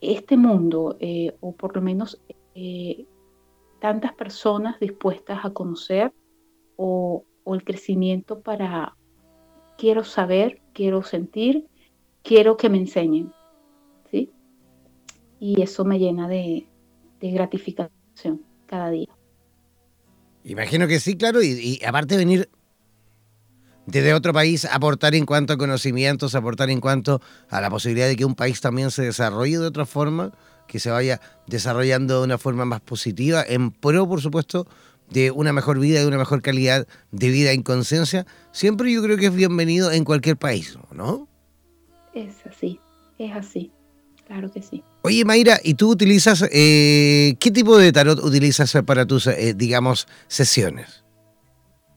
[0.00, 2.20] este mundo, eh, o por lo menos
[2.54, 3.06] eh,
[3.80, 6.12] tantas personas dispuestas a conocer
[6.76, 8.96] o, el crecimiento para
[9.78, 11.68] quiero saber, quiero sentir,
[12.22, 13.32] quiero que me enseñen.
[14.10, 14.32] ¿sí?
[15.38, 16.66] Y eso me llena de,
[17.20, 19.15] gratificación cada día.
[20.46, 22.48] Imagino que sí, claro, y, aparte de venir
[23.86, 28.14] desde otro país, aportar en cuanto a conocimientos, aportar en cuanto a la posibilidad de
[28.14, 30.32] que un país también se desarrolle de otra forma,
[30.68, 34.68] que se vaya desarrollando de una forma más positiva, en pro, por supuesto,
[35.10, 39.16] de una mejor vida, de una mejor calidad de vida en conciencia, siempre yo creo
[39.16, 41.26] que es bienvenido en cualquier país, ¿no?
[42.14, 42.78] Es así,
[43.18, 43.72] es así,
[44.28, 44.84] claro que sí.
[45.06, 50.08] Oye, Mayra, ¿y tú utilizas, eh, qué tipo de tarot utilizas para tus, eh, digamos,
[50.26, 51.04] sesiones?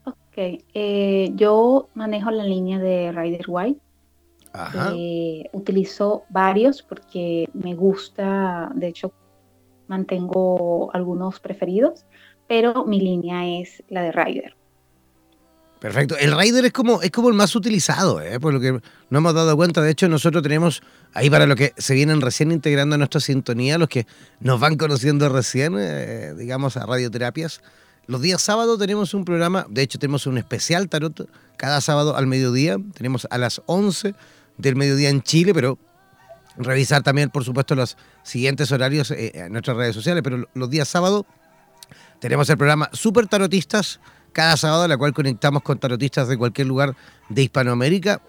[0.05, 3.81] Ok, eh, yo manejo la línea de Rider White.
[4.51, 4.93] Ajá.
[5.53, 9.11] utilizo varios porque me gusta, de hecho,
[9.87, 12.05] mantengo algunos preferidos,
[12.47, 14.55] pero mi línea es la de Rider.
[15.79, 16.17] Perfecto.
[16.17, 18.37] El Rider es como, es como el más utilizado, ¿eh?
[18.39, 19.81] por lo que no hemos dado cuenta.
[19.81, 20.81] De hecho, nosotros tenemos
[21.13, 24.05] ahí para los que se vienen recién integrando a nuestra sintonía, los que
[24.41, 27.61] nos van conociendo recién, eh, digamos, a radioterapias.
[28.07, 32.27] Los días sábados tenemos un programa, de hecho tenemos un especial tarot cada sábado al
[32.27, 32.77] mediodía.
[32.93, 34.15] Tenemos a las 11
[34.57, 35.79] del mediodía en Chile, pero
[36.57, 40.23] revisar también, por supuesto, los siguientes horarios eh, en nuestras redes sociales.
[40.23, 41.23] Pero los días sábados
[42.19, 44.01] tenemos el programa Super Tarotistas
[44.39, 46.95] cada sábado, la cual conectamos con tarotistas de cualquier lugar
[47.27, 48.21] de Hispanoamérica.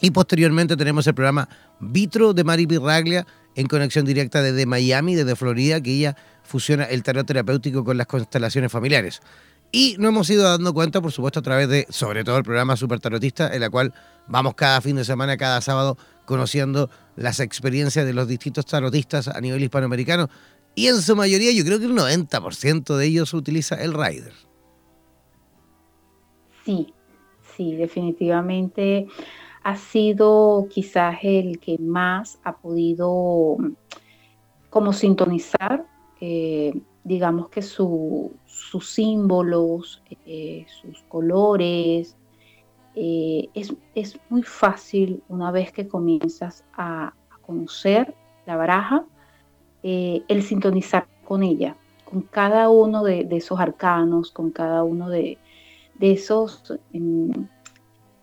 [0.00, 1.46] Y posteriormente tenemos el programa
[1.78, 7.02] Vitro de Mari Pirraglia en conexión directa desde Miami, desde Florida, que ella fusiona el
[7.02, 9.20] tarot terapéutico con las constelaciones familiares.
[9.70, 12.74] Y nos hemos ido dando cuenta, por supuesto, a través de, sobre todo, el programa
[12.74, 13.92] Super Tarotista, en la cual
[14.28, 19.38] vamos cada fin de semana, cada sábado, conociendo las experiencias de los distintos tarotistas a
[19.42, 20.30] nivel hispanoamericano.
[20.74, 24.32] Y en su mayoría, yo creo que el 90% de ellos utiliza el Rider.
[26.64, 26.94] Sí,
[27.56, 29.08] sí, definitivamente
[29.64, 33.74] ha sido quizás el que más ha podido mm,
[34.70, 35.86] como sintonizar,
[36.20, 36.72] eh,
[37.04, 38.30] digamos que sus
[38.80, 42.16] símbolos, eh, sus colores.
[42.94, 43.74] Eh, es,
[44.28, 48.14] muy fácil una vez que comienzas a, conocer
[48.46, 49.04] la baraja,
[49.82, 55.38] el sintonizar con ella, con cada uno de esos arcanos, con cada uno de,
[56.02, 57.30] de esos em,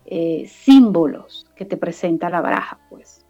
[0.06, 3.26] eh, símbolos que te presenta la baraja, pues.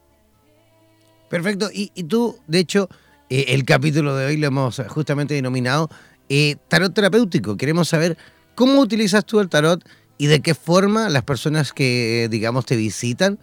[1.29, 1.69] Perfecto.
[1.71, 2.89] Y, tú, de hecho,
[3.29, 5.87] eh, el capítulo de hoy lo hemos justamente denominado
[6.29, 7.57] eh, tarot terapéutico.
[7.57, 8.17] Queremos saber
[8.55, 13.39] cómo utilizas tú el tarot y de qué forma las personas que, digamos, te visitan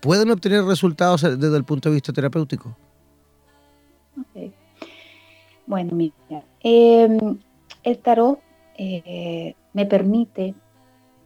[0.00, 2.74] pueden obtener resultados desde el punto de vista terapéutico.
[5.66, 7.38] Bueno, mira, em,
[7.82, 8.40] el tarot
[9.76, 10.54] me permite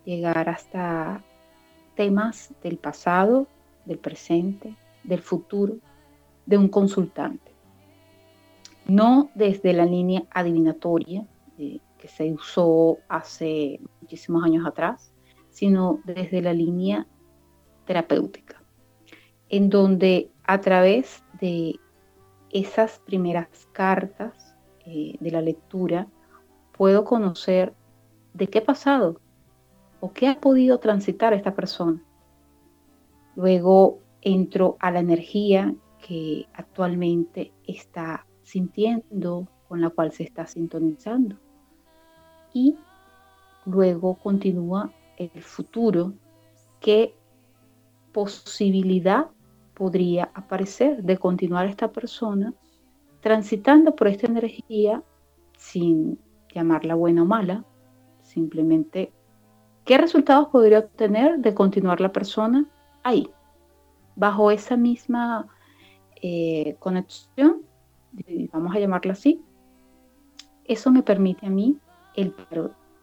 [0.04, 1.22] llegar hasta
[1.94, 3.46] temas del pasado,
[3.84, 5.76] del presente, del futuro,
[6.46, 7.52] de un consultante.
[8.86, 11.24] No desde la línea adivinatoria
[11.58, 15.12] eh, que se usó hace muchísimos años atrás,
[15.50, 17.06] sino desde la línea
[17.84, 18.60] terapéutica,
[19.48, 21.76] en donde a través de
[22.50, 26.08] esas primeras cartas eh, de la lectura
[26.72, 27.74] puedo conocer
[28.34, 29.20] de qué pasado
[30.00, 32.02] o qué ha podido transitar esta persona.
[33.36, 35.74] Luego entro a la energía
[36.06, 41.36] que actualmente está sintiendo, con la cual se está sintonizando.
[42.52, 42.76] Y
[43.66, 46.14] luego continúa el futuro,
[46.80, 47.14] qué
[48.12, 49.28] posibilidad
[49.74, 52.52] podría aparecer de continuar esta persona
[53.20, 55.02] transitando por esta energía
[55.56, 56.18] sin
[56.52, 57.64] llamarla buena o mala,
[58.32, 59.12] Simplemente,
[59.84, 62.64] ¿qué resultados podría obtener de continuar la persona
[63.02, 63.28] ahí?
[64.14, 65.48] Bajo esa misma
[66.22, 67.62] eh, conexión,
[68.52, 69.42] vamos a llamarla así,
[70.64, 71.76] eso me permite a mí
[72.14, 72.32] el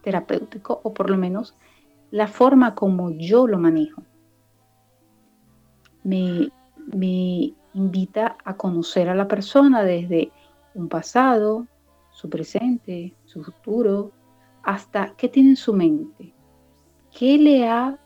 [0.02, 1.54] terapéutico o por lo menos
[2.10, 4.02] la forma como yo lo manejo.
[6.04, 6.48] Me,
[6.94, 10.32] me invita a conocer a la persona desde
[10.74, 11.66] un pasado,
[12.12, 14.12] su presente, su futuro,
[14.68, 16.34] hasta qué tiene en su mente,
[17.18, 17.98] qué le ha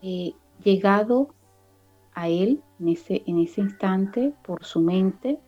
[0.00, 1.34] eh, llegado
[2.14, 5.40] a él en ese, en ese instante por su mente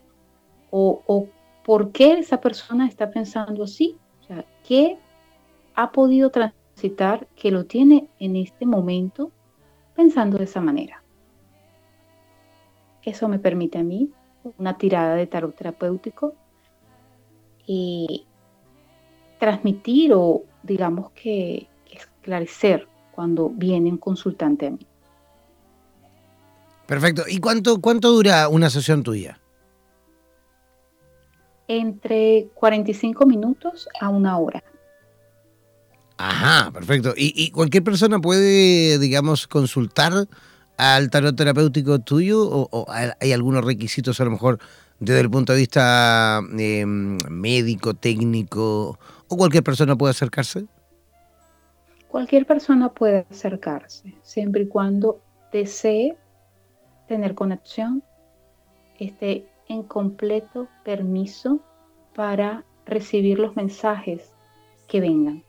[0.73, 1.29] o, o,
[1.65, 4.99] por qué esa persona está pensando así, o sea, qué
[5.77, 9.31] ha podido transitar que lo tiene en este momento
[9.95, 11.05] pensando de esa manera.
[13.05, 14.11] Eso me permite a mí
[14.59, 16.35] una tirada de tarot terapéutico
[17.69, 18.27] y
[19.41, 24.87] transmitir o digamos que esclarecer cuando viene un consultante a mí.
[26.87, 27.25] Perfecto.
[27.29, 29.41] ¿Y cuánto, cuánto dura una sesión tuya?
[31.71, 34.63] entre 45 minutos a una hora.
[36.17, 37.15] Ajá, perfecto.
[37.17, 40.27] ¿Y, cualquier persona puede, digamos, consultar
[40.77, 44.59] al tarot terapéutico tuyo o, hay algunos requisitos a lo mejor
[45.01, 48.99] desde el punto de vista em, médico, técnico
[49.29, 50.67] o cualquier persona puede acercarse?
[52.09, 55.21] Cualquier persona puede acercarse, siempre y cuando
[55.53, 56.17] desee
[57.09, 58.03] tener conexión,
[58.99, 61.61] esté en completo permiso
[62.15, 64.33] para recibir los mensajes
[64.89, 65.43] que vengan.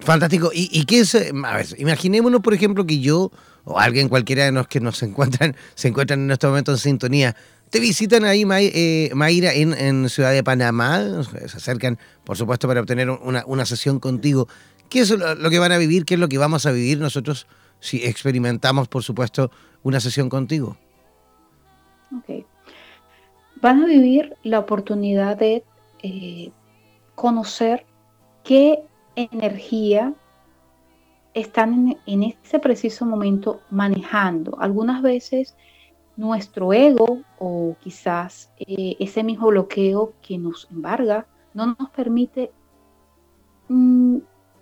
[0.00, 0.50] Fantástico.
[0.52, 1.14] ¿Y, qué es?
[1.14, 3.30] A ver, imaginémonos, por ejemplo, que yo
[3.70, 7.36] o alguien cualquiera de los que nos encuentran, se encuentran en este momento en sintonía,
[7.70, 13.08] te visitan ahí, eh, Mayra, en, Ciudad de Panamá, se acercan, por supuesto, para obtener
[13.08, 14.48] una, sesión contigo.
[14.88, 16.04] ¿Qué es lo, que van a vivir?
[16.04, 17.46] ¿Qué es lo que vamos a vivir nosotros
[17.78, 19.52] si experimentamos, por supuesto,
[19.84, 20.76] una sesión contigo?
[22.16, 22.44] Ok.
[23.62, 25.62] Van a vivir la oportunidad de
[26.02, 26.50] eh,
[27.14, 27.86] conocer
[28.42, 28.80] qué
[29.14, 30.12] energía
[31.34, 34.58] están en, ese preciso momento manejando.
[34.60, 35.56] Algunas veces
[36.16, 42.50] nuestro ego o quizás eh, ese mismo bloqueo que nos embarga no nos permite
[43.68, 44.18] mm,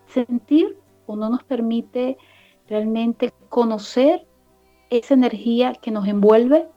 [0.07, 2.19] sentir o no nos permite
[2.69, 4.27] realmente conocer
[4.91, 6.69] esa energía que nos envuelve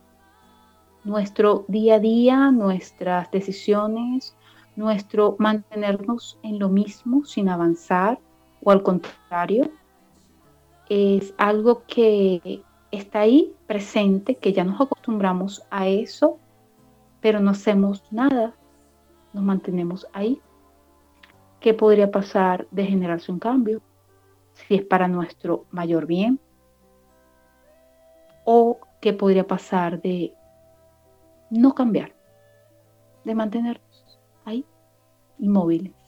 [1.03, 4.35] nuestro día a día, nuestras decisiones,
[4.75, 8.19] nuestro mantenernos en lo mismo sin avanzar
[8.63, 9.71] o al contrario,
[10.93, 12.61] es algo que
[12.91, 16.37] está ahí presente, que ya nos acostumbramos a eso,
[17.21, 18.53] pero no hacemos nada,
[19.31, 20.41] nos mantenemos ahí.
[21.61, 23.81] ¿Qué podría pasar de generarse un cambio?
[24.51, 26.41] Si es para nuestro mayor bien.
[28.43, 30.33] ¿O qué podría pasar de
[31.49, 32.13] no cambiar?
[33.23, 34.65] De mantenernos ahí,
[35.39, 36.00] inmóviles.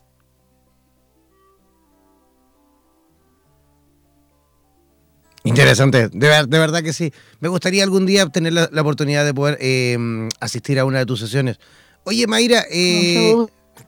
[5.43, 7.11] Interesante, de, de, verdad que sí.
[7.41, 9.97] Me gustaría algún día tener la, oportunidad de poder eh,
[10.39, 11.59] asistir a una de tus sesiones.
[12.05, 13.35] Oye, Mayra, eh,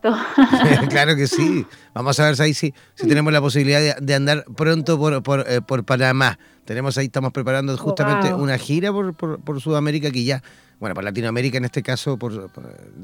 [0.89, 1.65] claro que sí.
[1.93, 5.61] Vamos a ver si, si, si tenemos la posibilidad de, andar pronto por, por, eh,
[5.61, 6.37] por, Panamá.
[6.65, 10.43] Tenemos ahí, estamos preparando justamente una gira por, por, Sudamérica que ya,
[10.79, 12.49] bueno, por Latinoamérica en este caso, por,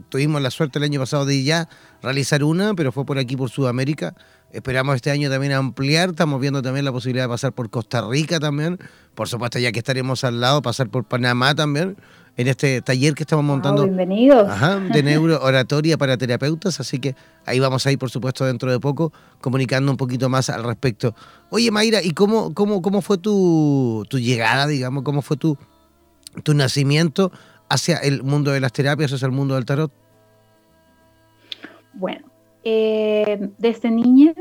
[0.09, 1.69] tuvimos la suerte el año pasado de ya
[2.01, 4.15] realizar una, pero fue por aquí, por Sudamérica.
[4.53, 8.39] Esperamos este año también ampliar, estamos viendo también la posibilidad de pasar por Costa Rica
[8.39, 8.79] también,
[9.15, 11.95] por supuesto ya que estaremos al lado, pasar por Panamá también,
[12.35, 13.83] en este taller que estamos montando.
[13.83, 14.49] bienvenidos.
[14.91, 19.13] de neurooratoria para terapeutas, así que ahí vamos a ir, por supuesto, dentro de poco,
[19.39, 21.15] comunicando un poquito más al respecto.
[21.49, 25.57] Oye, Mayra, ¿y cómo, cómo, cómo fue tu, llegada, digamos, cómo fue tu,
[26.43, 27.31] tu nacimiento
[27.69, 29.91] hacia el mundo de las terapias, hacia el mundo del tarot?
[31.93, 32.30] Bueno,
[32.63, 34.33] eh, desde niña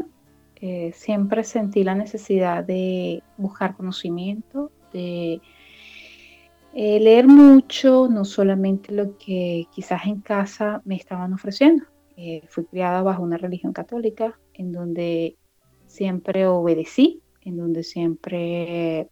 [0.56, 5.40] eh, siempre sentí la necesidad de buscar conocimiento, de
[6.74, 11.84] eh, leer mucho, no solamente lo que quizás en casa me estaban ofreciendo.
[12.48, 15.36] fui criada bajo una religión católica en donde
[15.86, 19.08] siempre obedecí, en donde siempre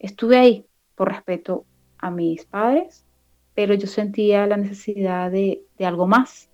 [0.00, 0.66] estuve ahí
[0.96, 1.64] por respeto
[1.98, 3.06] a mis padres,
[3.54, 6.50] pero yo sentía la necesidad de algo más,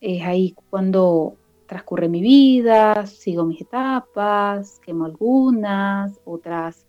[0.00, 1.36] es ahí cuando
[1.66, 6.86] transcurre mi vida, sigo mis etapas, quemo algunas, otras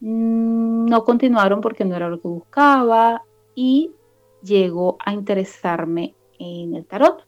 [0.00, 3.22] mm, no continuaron porque no era lo que buscaba
[3.54, 3.90] y
[4.42, 7.26] llego a interesarme en el tarot,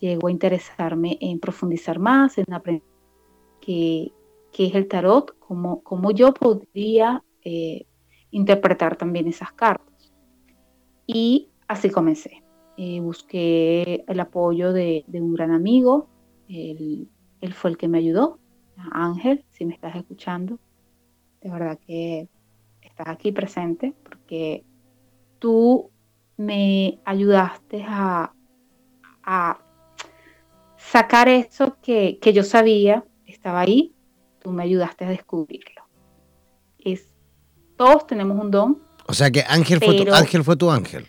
[0.00, 2.82] llego a interesarme en profundizar más, en aprender
[3.60, 4.12] qué,
[4.56, 7.86] es el tarot, cómo, yo podría eh,
[8.30, 10.12] interpretar también esas cartas.
[11.06, 12.42] Y así comencé.
[12.80, 16.08] Eh, busqué el apoyo de, un gran amigo,
[16.48, 17.08] él,
[17.52, 18.38] fue el que me ayudó,
[18.92, 20.60] Ángel, si me estás escuchando,
[21.40, 22.28] de verdad que
[22.80, 24.62] estás aquí presente porque
[25.40, 25.90] tú
[26.36, 28.32] me ayudaste a,
[30.76, 33.92] sacar eso que, yo sabía, estaba ahí,
[34.38, 35.82] tú me ayudaste a descubrirlo.
[36.78, 37.08] Es,
[37.76, 38.82] todos tenemos un don.
[39.08, 41.08] O sea que Ángel, fue, tu, Ángel fue tu ángel.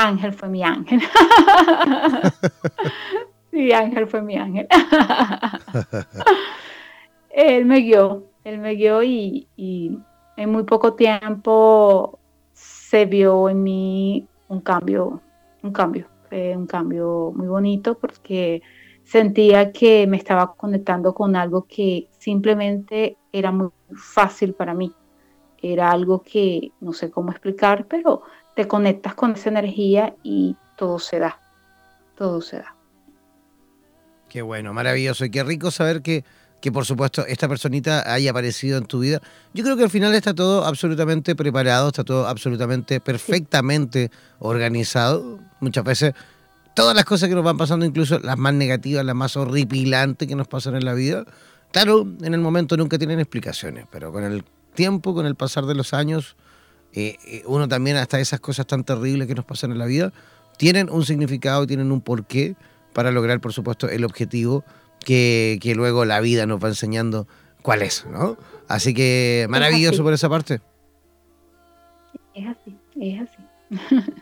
[0.00, 1.00] Ángel fue mi ángel.
[3.50, 4.68] sí, Ángel fue mi ángel.
[7.30, 12.18] él me guió, él me guió y, en muy poco tiempo
[12.52, 15.20] se vio en mí un cambio,
[15.62, 18.62] un cambio, un cambio muy bonito porque
[19.04, 24.92] sentía que me estaba conectando con algo que simplemente era muy fácil para mí.
[25.62, 28.22] Era algo que no sé cómo explicar, pero
[28.60, 31.40] te conectas con esa energía y todo se da,
[32.14, 32.76] todo se da.
[34.28, 36.26] Qué bueno, maravilloso y qué rico saber que,
[36.60, 39.22] que por supuesto esta personita haya aparecido en tu vida.
[39.54, 45.38] Yo creo que al final está todo absolutamente preparado, está todo absolutamente perfectamente organizado.
[45.60, 46.12] Muchas veces
[46.74, 50.36] todas las cosas que nos van pasando, incluso las más negativas, las más horripilantes que
[50.36, 51.24] nos pasan en la vida,
[51.72, 54.44] claro, en el momento nunca tienen explicaciones, pero con el
[54.74, 56.36] tiempo, con el pasar de los años,
[56.92, 60.12] eh, eh, uno también hasta esas cosas tan terribles que nos pasan en la vida,
[60.56, 62.56] tienen un significado, tienen un porqué
[62.92, 64.64] para lograr, por supuesto, el objetivo
[65.04, 67.26] que, luego la vida nos va enseñando
[67.62, 68.36] cuál es, ¿no?
[68.68, 70.60] Así que maravilloso por esa parte.
[72.34, 73.42] Es así, es así.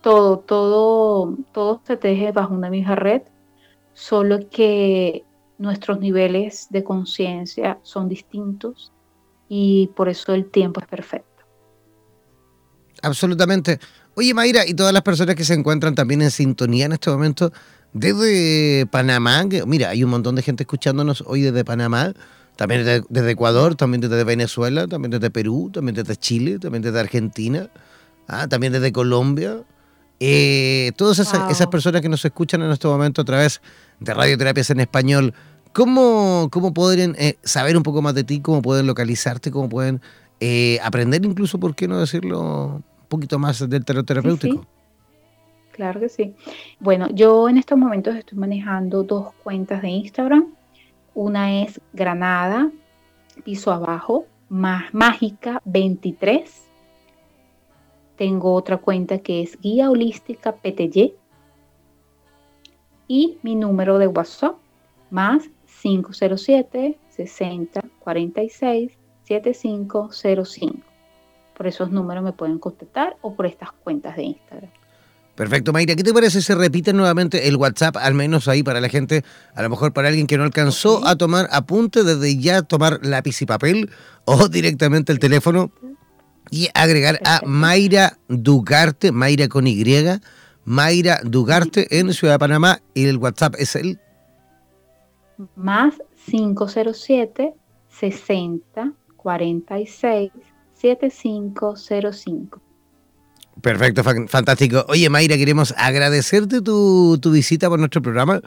[0.00, 3.22] todo, todo, todo se teje bajo una misma red,
[3.92, 5.24] solo que
[5.58, 8.92] nuestros niveles de conciencia son distintos
[9.48, 11.31] y por eso el tiempo es perfecto.
[13.02, 13.80] Absolutamente.
[14.14, 17.52] Oye, Mayra, y todas las personas que se encuentran también en sintonía en este momento,
[17.92, 22.14] desde Panamá, mira, hay un montón de gente escuchándonos hoy desde Panamá,
[22.56, 27.68] también desde, Ecuador, también desde Venezuela, también desde Perú, también desde Chile, también desde Argentina,
[28.28, 29.62] ah, también desde Colombia.
[30.20, 33.60] Eh, todas esas, personas que nos escuchan en este momento a través
[33.98, 35.34] de Radioterapias en Español,
[35.72, 38.40] ¿cómo, cómo podrían eh, saber un poco más de ti?
[38.40, 39.50] ¿Cómo pueden localizarte?
[39.50, 40.00] ¿Cómo pueden
[40.38, 42.82] eh, aprender incluso, por qué no decirlo,
[43.12, 44.66] poquito más del terapéutico?
[45.72, 46.34] Claro que sí.
[46.80, 50.46] Bueno, yo en estos momentos estoy manejando dos cuentas de Instagram.
[51.14, 52.70] Una es Granada,
[53.44, 56.68] piso abajo, más mágica 23.
[58.16, 61.14] Tengo otra cuenta que es Guía Holística PTY.
[63.08, 64.56] Y mi número de WhatsApp,
[65.10, 65.44] más
[65.82, 68.92] 507 60 46
[69.24, 70.91] 7505.
[71.62, 74.68] Por esos números me pueden contactar o por estas cuentas de Instagram.
[75.36, 75.94] Perfecto, Mayra.
[75.94, 79.22] ¿Qué te parece si se repite nuevamente el WhatsApp, al menos ahí para la gente,
[79.54, 83.40] a lo mejor para alguien que no alcanzó a tomar apunte, desde ya tomar lápiz
[83.42, 83.90] y papel
[84.24, 85.70] o directamente el teléfono
[86.50, 89.84] y agregar a Mayra Dugarte, Mayra con Y,
[90.64, 94.00] Mayra Dugarte en Ciudad de Panamá y el WhatsApp es el
[95.54, 95.94] más
[96.26, 97.54] 507
[97.88, 100.32] 60 46
[100.82, 102.60] 7505.
[103.60, 104.84] Perfecto, fantástico.
[104.88, 108.40] Oye, Mayra, queremos agradecerte tu, visita por nuestro programa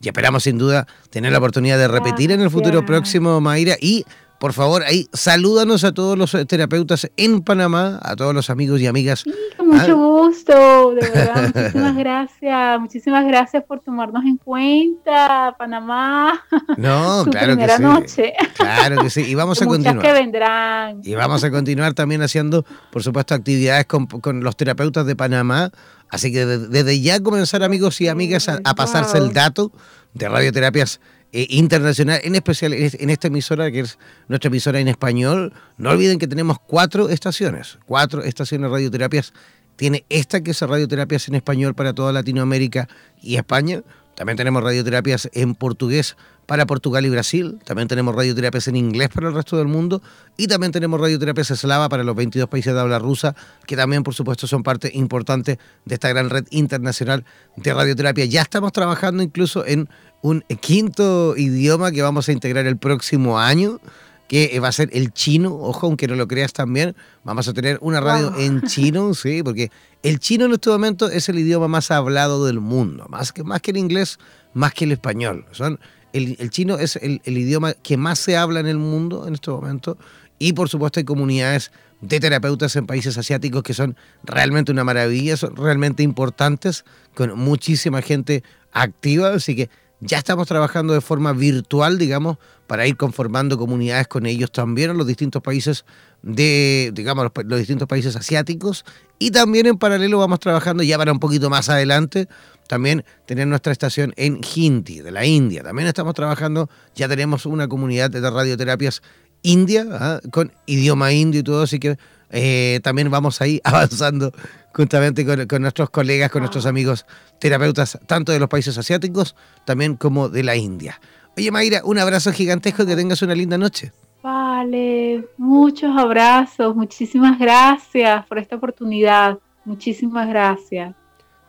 [0.00, 3.76] y esperamos sin duda tener la oportunidad de repetir en el futuro próximo, Mayra.
[3.80, 4.06] Y
[4.42, 8.88] por favor, ahí salúdanos a todos los terapeutas en Panamá, a todos los amigos y
[8.88, 9.22] amigas.
[9.56, 9.92] con mucho ah.
[9.92, 16.42] gusto, de verdad, muchísimas gracias, muchísimas gracias por tomarnos en cuenta, Panamá.
[16.76, 17.82] No, claro que sí.
[17.82, 18.32] Noche.
[18.56, 20.04] Claro que sí, y vamos a continuar.
[20.04, 21.02] que vendrán.
[21.04, 24.08] Y vamos a continuar también haciendo, por supuesto, actividades con,
[24.42, 25.70] los terapeutas de Panamá.
[26.08, 29.70] Así que desde, ya comenzar, amigos y amigas, a, a pasarse el dato
[30.14, 30.98] de radioterapias
[31.32, 35.54] eh, internacional, en especial en esta emisora, que es nuestra emisora en español.
[35.78, 39.32] No olviden que tenemos cuatro estaciones, cuatro estaciones de radioterapias.
[39.76, 42.86] Tiene esta que es radioterapias en español para toda Latinoamérica
[43.22, 43.82] y España.
[44.14, 47.58] También tenemos radioterapias en portugués para Portugal y Brasil.
[47.64, 50.02] También tenemos radioterapias en inglés para el resto del mundo.
[50.36, 53.34] Y también tenemos radioterapias eslava para los 22 países de habla rusa,
[53.66, 57.24] que también, por supuesto, son parte importante de esta gran red internacional
[57.56, 58.26] de radioterapia.
[58.26, 59.88] Ya estamos trabajando incluso en
[60.22, 63.80] un quinto idioma que vamos a integrar el próximo año,
[64.28, 65.54] que va a ser el chino.
[65.54, 69.70] Ojo, aunque no lo creas también, vamos a tener una radio en chino, sí, porque
[70.02, 73.60] el chino en este momento es el idioma más hablado del mundo, más que, más
[73.60, 74.18] que el inglés,
[74.54, 75.44] más que el español.
[75.50, 75.78] Son,
[76.12, 79.50] el, chino es el, el idioma que más se habla en el mundo en este
[79.50, 79.98] momento.
[80.38, 81.70] Y por supuesto hay comunidades
[82.00, 88.02] de terapeutas en países asiáticos que son realmente una maravilla, son realmente importantes, con muchísima
[88.02, 88.42] gente
[88.72, 89.70] activa, así que
[90.04, 94.98] ya estamos trabajando de forma virtual, digamos, para ir conformando comunidades con ellos también en
[94.98, 95.84] los distintos países
[96.22, 98.84] de, digamos, los, distintos países asiáticos.
[99.20, 102.28] Y también en paralelo vamos trabajando ya para un poquito más adelante,
[102.66, 105.62] también tener nuestra estación en Hindi, de la India.
[105.62, 109.02] También estamos trabajando, ya tenemos una comunidad de radioterapias
[109.42, 110.20] india, ¿ah?
[110.32, 111.96] con idioma indio y todo, así que
[112.30, 114.32] eh, también vamos ahí avanzando
[114.74, 117.06] justamente con, nuestros colegas, con nuestros amigos
[117.38, 121.00] terapeutas, tanto de los países asiáticos también como de la India.
[121.36, 123.92] Oye, Mayra, un abrazo gigantesco, que tengas una linda noche.
[124.22, 130.94] Vale, muchos abrazos, muchísimas gracias por esta oportunidad, muchísimas gracias.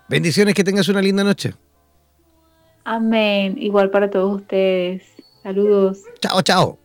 [0.09, 1.53] Bendiciones, que tengas una linda noche.
[2.83, 5.03] Amén, igual para todos ustedes.
[5.43, 6.03] Saludos.
[6.21, 6.82] Chao, chao.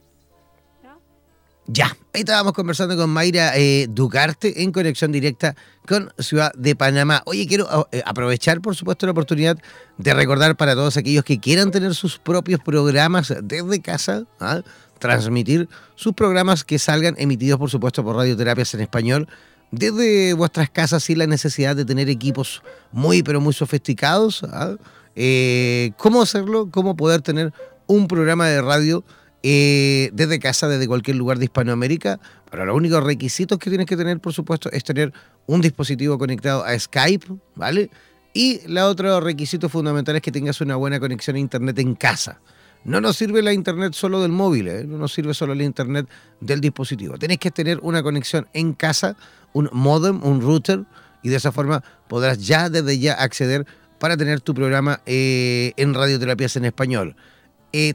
[1.70, 5.54] Ya, ahí estábamos conversando con Mayra eh, Ducarte en conexión directa
[5.86, 7.22] con Ciudad de Panamá.
[7.26, 9.58] Oye, quiero oh, eh, aprovechar, por supuesto, la oportunidad
[9.98, 14.62] de recordar para todos aquellos que quieran tener sus propios programas desde casa, ¿ah?
[14.98, 19.28] transmitir sus programas que salgan emitidos, por supuesto, por Radioterapias en Español
[19.70, 22.62] desde vuestras casas sin la necesidad de tener equipos
[22.92, 24.42] muy, pero muy sofisticados.
[24.44, 24.76] ¿ah?
[25.14, 26.70] Eh, ¿Cómo hacerlo?
[26.70, 27.52] ¿Cómo poder tener
[27.86, 29.04] un programa de radio
[29.43, 32.18] eh, desde casa, desde cualquier lugar de Hispanoamérica.
[32.51, 35.12] Pero los únicos requisitos que tienes que tener, por supuesto, es tener
[35.47, 37.91] un dispositivo conectado a Skype, ¿vale?
[38.34, 42.41] Y la otro requisito fundamental es que tengas una buena conexión a Internet en casa.
[42.84, 44.84] No nos sirve la Internet solo del móvil, ¿eh?
[44.84, 46.09] no nos sirve solo la Internet
[46.41, 47.18] del dispositivo.
[47.18, 49.16] Tenés que tener una conexión en casa,
[49.53, 50.84] un modem, un router,
[51.22, 53.66] y de esa forma podrás ya desde ya acceder
[53.99, 57.16] para tener tu programa eh, en radioterapias en español.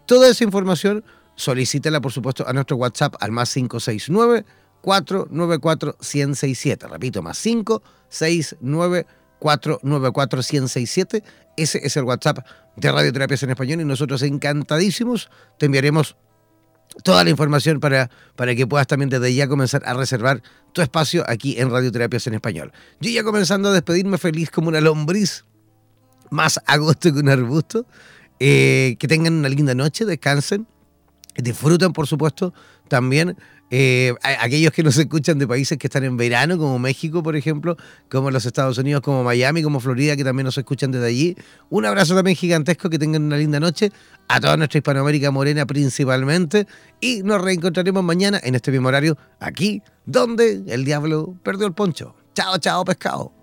[0.06, 1.04] toda esa información
[1.36, 4.46] solicítela, por supuesto, a nuestro WhatsApp al más 569
[4.82, 6.88] 494 1067.
[6.88, 9.06] Repito, más 569
[9.40, 11.24] 494 1067.
[11.56, 16.16] Ese es el WhatsApp de Radioterapias en Español y nosotros encantadísimos te enviaremos
[17.04, 21.24] toda la información para, para que puedas también desde ya comenzar a reservar tu espacio
[21.28, 22.72] aquí en Radioterapias en Español.
[23.00, 25.46] Yo ya comenzando a despedirme feliz como una lombriz,
[26.30, 27.86] más agosto que un arbusto.
[28.40, 30.68] Eh, que tengan una linda noche, descansen
[31.36, 32.54] Disfrutan, por supuesto,
[32.88, 33.36] también
[33.76, 37.76] eh, aquellos que nos escuchan de países que están en verano, como México, por ejemplo,
[38.08, 41.36] como los Estados Unidos, como Miami, como Florida, que también nos escuchan desde allí.
[41.72, 43.92] Un abrazo también gigantesco, que tengan una linda noche,
[44.28, 46.68] a toda nuestra Hispanoamérica morena principalmente,
[47.02, 52.16] y nos reencontraremos mañana en este mismo horario, aquí, donde el diablo perdió el poncho.
[52.36, 53.43] Chao, chao, pescado.